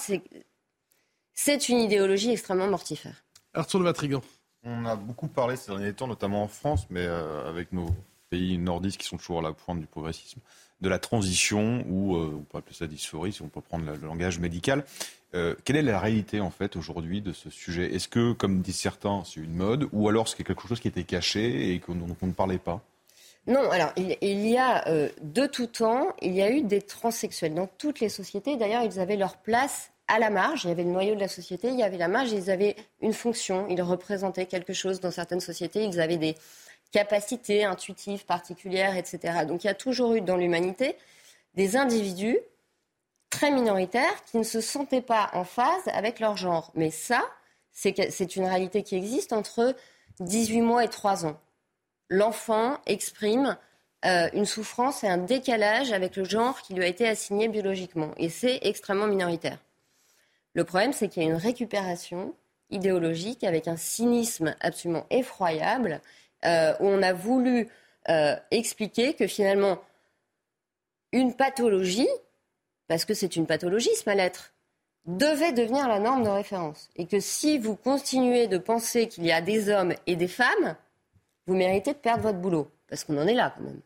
[1.34, 3.26] c'est une idéologie extrêmement mortifère.
[3.54, 4.22] Arthur de Matrigan.
[4.64, 7.90] On a beaucoup parlé ces derniers temps, notamment en France, mais euh, avec nos
[8.36, 10.40] pays nordistes qui sont toujours à la pointe du progressisme,
[10.82, 14.40] de la transition, ou on peut appeler ça dysphorie, si on peut prendre le langage
[14.40, 14.84] médical.
[15.32, 17.96] quelle est la réalité en fait aujourd'hui de ce sujet?
[17.96, 21.04] Est-ce que, comme disent certains, c'est une mode, ou alors c'est quelque chose qui était
[21.04, 22.82] caché et dont on ne parlait pas?
[23.48, 27.54] Non, alors il, y a euh, de tout temps, il y a eu des transsexuels
[27.54, 28.58] dans toutes les sociétés.
[28.58, 30.64] D'ailleurs, ils avaient leur place à la marge.
[30.64, 32.76] Il y avait le noyau de la société, il y avait la marge, ils avaient
[33.02, 36.36] une fonction, ils représentaient quelque chose dans certaines sociétés, ils avaient des
[36.96, 39.46] capacités intuitives particulières, etc.
[39.48, 40.98] Donc il y a toujours eu dans l'humanité
[41.54, 42.40] des individus
[43.30, 46.72] très minoritaires qui ne se sentaient pas en phase avec leur genre.
[46.76, 47.24] Mais ça,
[47.72, 49.76] c'est une réalité qui existe entre
[50.20, 51.38] 18 mois et 3 ans
[52.10, 53.58] l'enfant exprime
[54.06, 58.12] euh, une souffrance et un décalage avec le genre qui lui a été assigné biologiquement.
[58.18, 59.58] Et c'est extrêmement minoritaire.
[60.54, 62.34] Le problème, c'est qu'il y a une récupération
[62.70, 66.02] idéologique avec un cynisme absolument effroyable,
[66.46, 67.68] euh, où on a voulu
[68.10, 69.80] euh, expliquer que finalement,
[71.12, 72.10] une pathologie,
[72.88, 74.54] parce que c'est une pathologie ce mal-être,
[75.06, 76.90] devait devenir la norme de référence.
[76.96, 80.76] Et que si vous continuez de penser qu'il y a des hommes et des femmes,
[81.48, 82.72] vous méritez de perdre votre boulot.
[82.88, 83.82] Parce qu'on en est là quand même.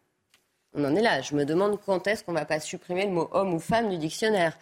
[0.74, 1.22] On en est là.
[1.22, 3.98] Je me demande quand est-ce qu'on va pas supprimer le mot homme ou femme du
[3.98, 4.58] dictionnaire.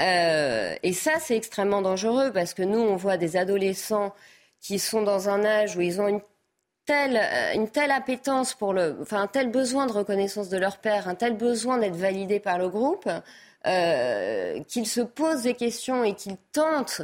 [0.00, 4.14] Euh, et ça, c'est extrêmement dangereux parce que nous, on voit des adolescents
[4.60, 6.22] qui sont dans un âge où ils ont une
[6.86, 10.78] telle, euh, une telle appétence pour le, enfin un tel besoin de reconnaissance de leur
[10.78, 13.08] père, un tel besoin d'être validé par le groupe,
[13.66, 17.02] euh, qu'ils se posent des questions et qu'ils tentent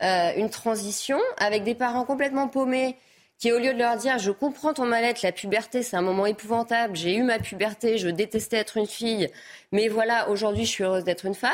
[0.00, 2.96] une transition avec des parents complètement paumés
[3.38, 6.26] qui, au lieu de leur dire je comprends ton mal-être, la puberté, c'est un moment
[6.26, 9.28] épouvantable, j'ai eu ma puberté, je détestais être une fille,
[9.72, 11.52] mais voilà, aujourd'hui, je suis heureuse d'être une femme,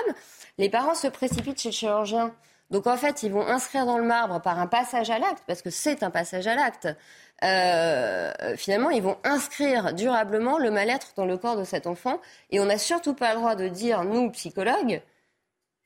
[0.59, 2.35] les parents se précipitent chez le chirurgien.
[2.71, 5.63] Donc en fait, ils vont inscrire dans le marbre par un passage à l'acte, parce
[5.63, 6.89] que c'est un passage à l'acte.
[7.43, 12.21] Euh, finalement, ils vont inscrire durablement le mal-être dans le corps de cet enfant.
[12.51, 15.03] Et on n'a surtout pas le droit de dire, nous, psychologues,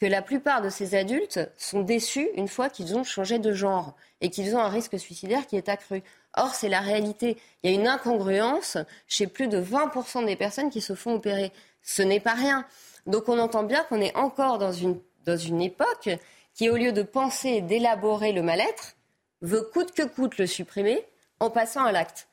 [0.00, 3.94] que la plupart de ces adultes sont déçus une fois qu'ils ont changé de genre
[4.20, 6.02] et qu'ils ont un risque suicidaire qui est accru.
[6.36, 7.36] Or, c'est la réalité.
[7.62, 11.52] Il y a une incongruence chez plus de 20% des personnes qui se font opérer.
[11.82, 12.64] Ce n'est pas rien.
[13.06, 16.10] Donc on entend bien qu'on est encore dans une, dans une époque
[16.58, 18.96] qui, au lieu de penser et d'élaborer le mal-être,
[19.42, 21.00] veut coûte que coûte le supprimer
[21.38, 22.26] en passant à l'acte.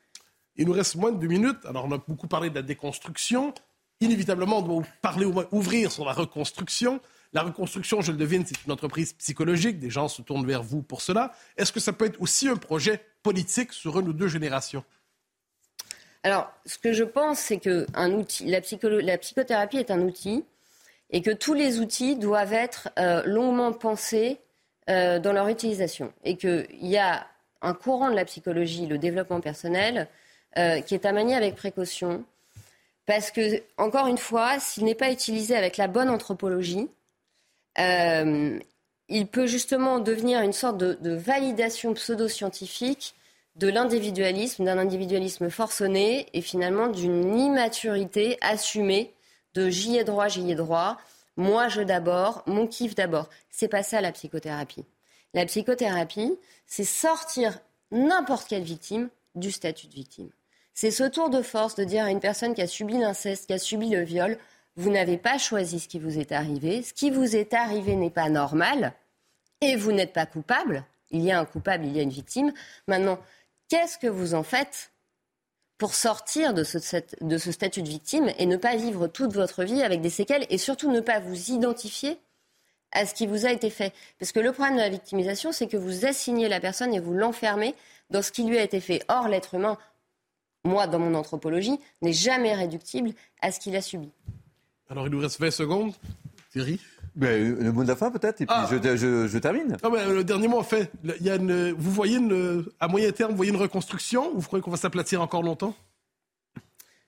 [0.56, 1.64] Il nous reste moins de deux minutes.
[1.66, 3.54] Alors, on a beaucoup parlé de la déconstruction.
[4.02, 7.00] Inévitablement, on doit parler, ouvrir sur la reconstruction.
[7.34, 9.78] La reconstruction, je le devine, c'est une entreprise psychologique.
[9.78, 11.34] Des gens se tournent vers vous pour cela.
[11.56, 14.84] Est-ce que ça peut être aussi un projet politique sur une ou deux générations?
[16.24, 20.46] Alors, ce que je pense, c'est que un outil, la, psychothérapie est un outil
[21.10, 24.40] et que tous les outils doivent être euh, longuement pensés
[24.90, 26.12] euh, dans leur utilisation.
[26.24, 27.28] Et qu'il y a
[27.62, 30.08] un courant de la psychologie, le développement personnel,
[30.58, 32.24] euh, qui est à manier avec précaution.
[33.06, 36.90] Parce que, encore une fois, s'il n'est pas utilisé avec la bonne anthropologie,
[37.78, 43.14] il peut justement devenir une sorte de, validation pseudo-scientifique
[43.58, 49.15] de l'individualisme, d'un individualisme forcené et finalement d'une immaturité assumée
[49.56, 50.98] de j'y ai droit, j'y ai droit,
[51.38, 53.30] moi je d'abord, mon kiff d'abord.
[53.50, 54.86] C'est pas ça la psychothérapie.
[55.34, 56.38] La psychothérapie,
[56.68, 57.58] c'est sortir
[57.92, 60.30] n'importe quelle victime du statut de victime.
[60.74, 63.54] C'est ce tour de force de dire à une personne qui a subi l'inceste, qui
[63.54, 64.38] a subi le viol,
[64.78, 66.84] vous n'avez pas choisi ce qui vous est arrivé.
[66.84, 68.94] Ce qui vous est arrivé n'est pas normal.
[69.62, 70.84] Et vous n'êtes pas coupable.
[71.12, 72.52] Il y a un coupable, il y a une victime.
[72.88, 73.20] Maintenant,
[73.70, 74.92] qu'est-ce que vous en faites
[75.78, 76.78] pour sortir de ce,
[77.22, 80.46] de ce statut de victime et ne pas vivre toute votre vie avec des séquelles
[80.50, 82.18] et surtout ne pas vous identifier
[82.92, 83.94] à ce qui vous a été fait.
[84.20, 87.14] Parce que le problème de la victimisation, c'est que vous assignez la personne et vous
[87.14, 87.76] l'enfermez
[88.10, 89.04] dans ce qui lui a été fait.
[89.10, 89.78] Or, l'être humain,
[90.64, 93.12] moi, dans mon anthropologie, n'est jamais réductible
[93.42, 94.12] à ce qu'il a subi.
[94.90, 95.94] Alors, il nous reste 20 secondes.
[96.52, 96.80] Thierry?
[97.18, 98.68] Le mot de la fin peut-être, et puis ah.
[98.70, 99.78] je, termine.
[99.84, 102.88] Non, mais le dernier mot, en fait, il y a une, vous voyez une, à
[102.88, 105.74] moyen terme, vous voyez une reconstruction ou vous croyez qu'on va s'aplatir encore longtemps?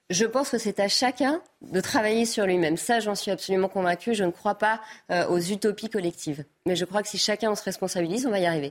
[0.09, 2.77] Je pense que c'est à chacun de travailler sur lui-même.
[2.77, 4.13] Ça, j'en suis absolument convaincue.
[4.13, 4.79] Je ne crois pas
[5.11, 6.45] euh, aux utopies collectives.
[6.65, 8.69] Mais je crois que si chacun se responsabilise, on va y arriver.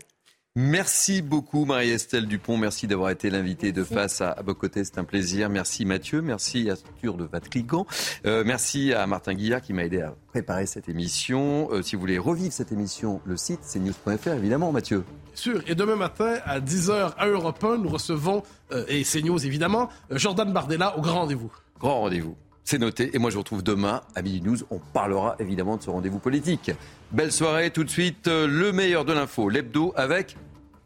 [0.59, 5.05] Merci beaucoup Marie-Estelle Dupont, merci d'avoir été l'invitée de face à, vos côtés, c'est un
[5.05, 5.51] plaisir.
[5.51, 7.87] Merci Mathieu, merci à Structure de Vatligan,
[8.25, 11.69] euh, merci à Martin Guillard qui m'a aidé à préparer cette émission.
[11.73, 15.05] Euh, si vous voulez revivre cette émission, le site c'est news.fr évidemment Mathieu.
[15.35, 18.43] Sûr, et demain matin à 10h à Europe 1, nous recevons,
[18.73, 21.53] euh, et c'est News évidemment, Jordan Bardella au grand rendez-vous.
[21.79, 22.35] Grand rendez-vous.
[22.69, 23.15] C'est noté.
[23.15, 24.57] Et moi, je vous retrouve demain à Midi News.
[24.71, 26.73] On parlera évidemment de ce rendez-vous politique.
[27.13, 27.71] Belle soirée.
[27.71, 30.37] Tout de suite, le meilleur de l'info, l'hebdo avec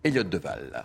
[0.04, 0.84] Elliot Deval.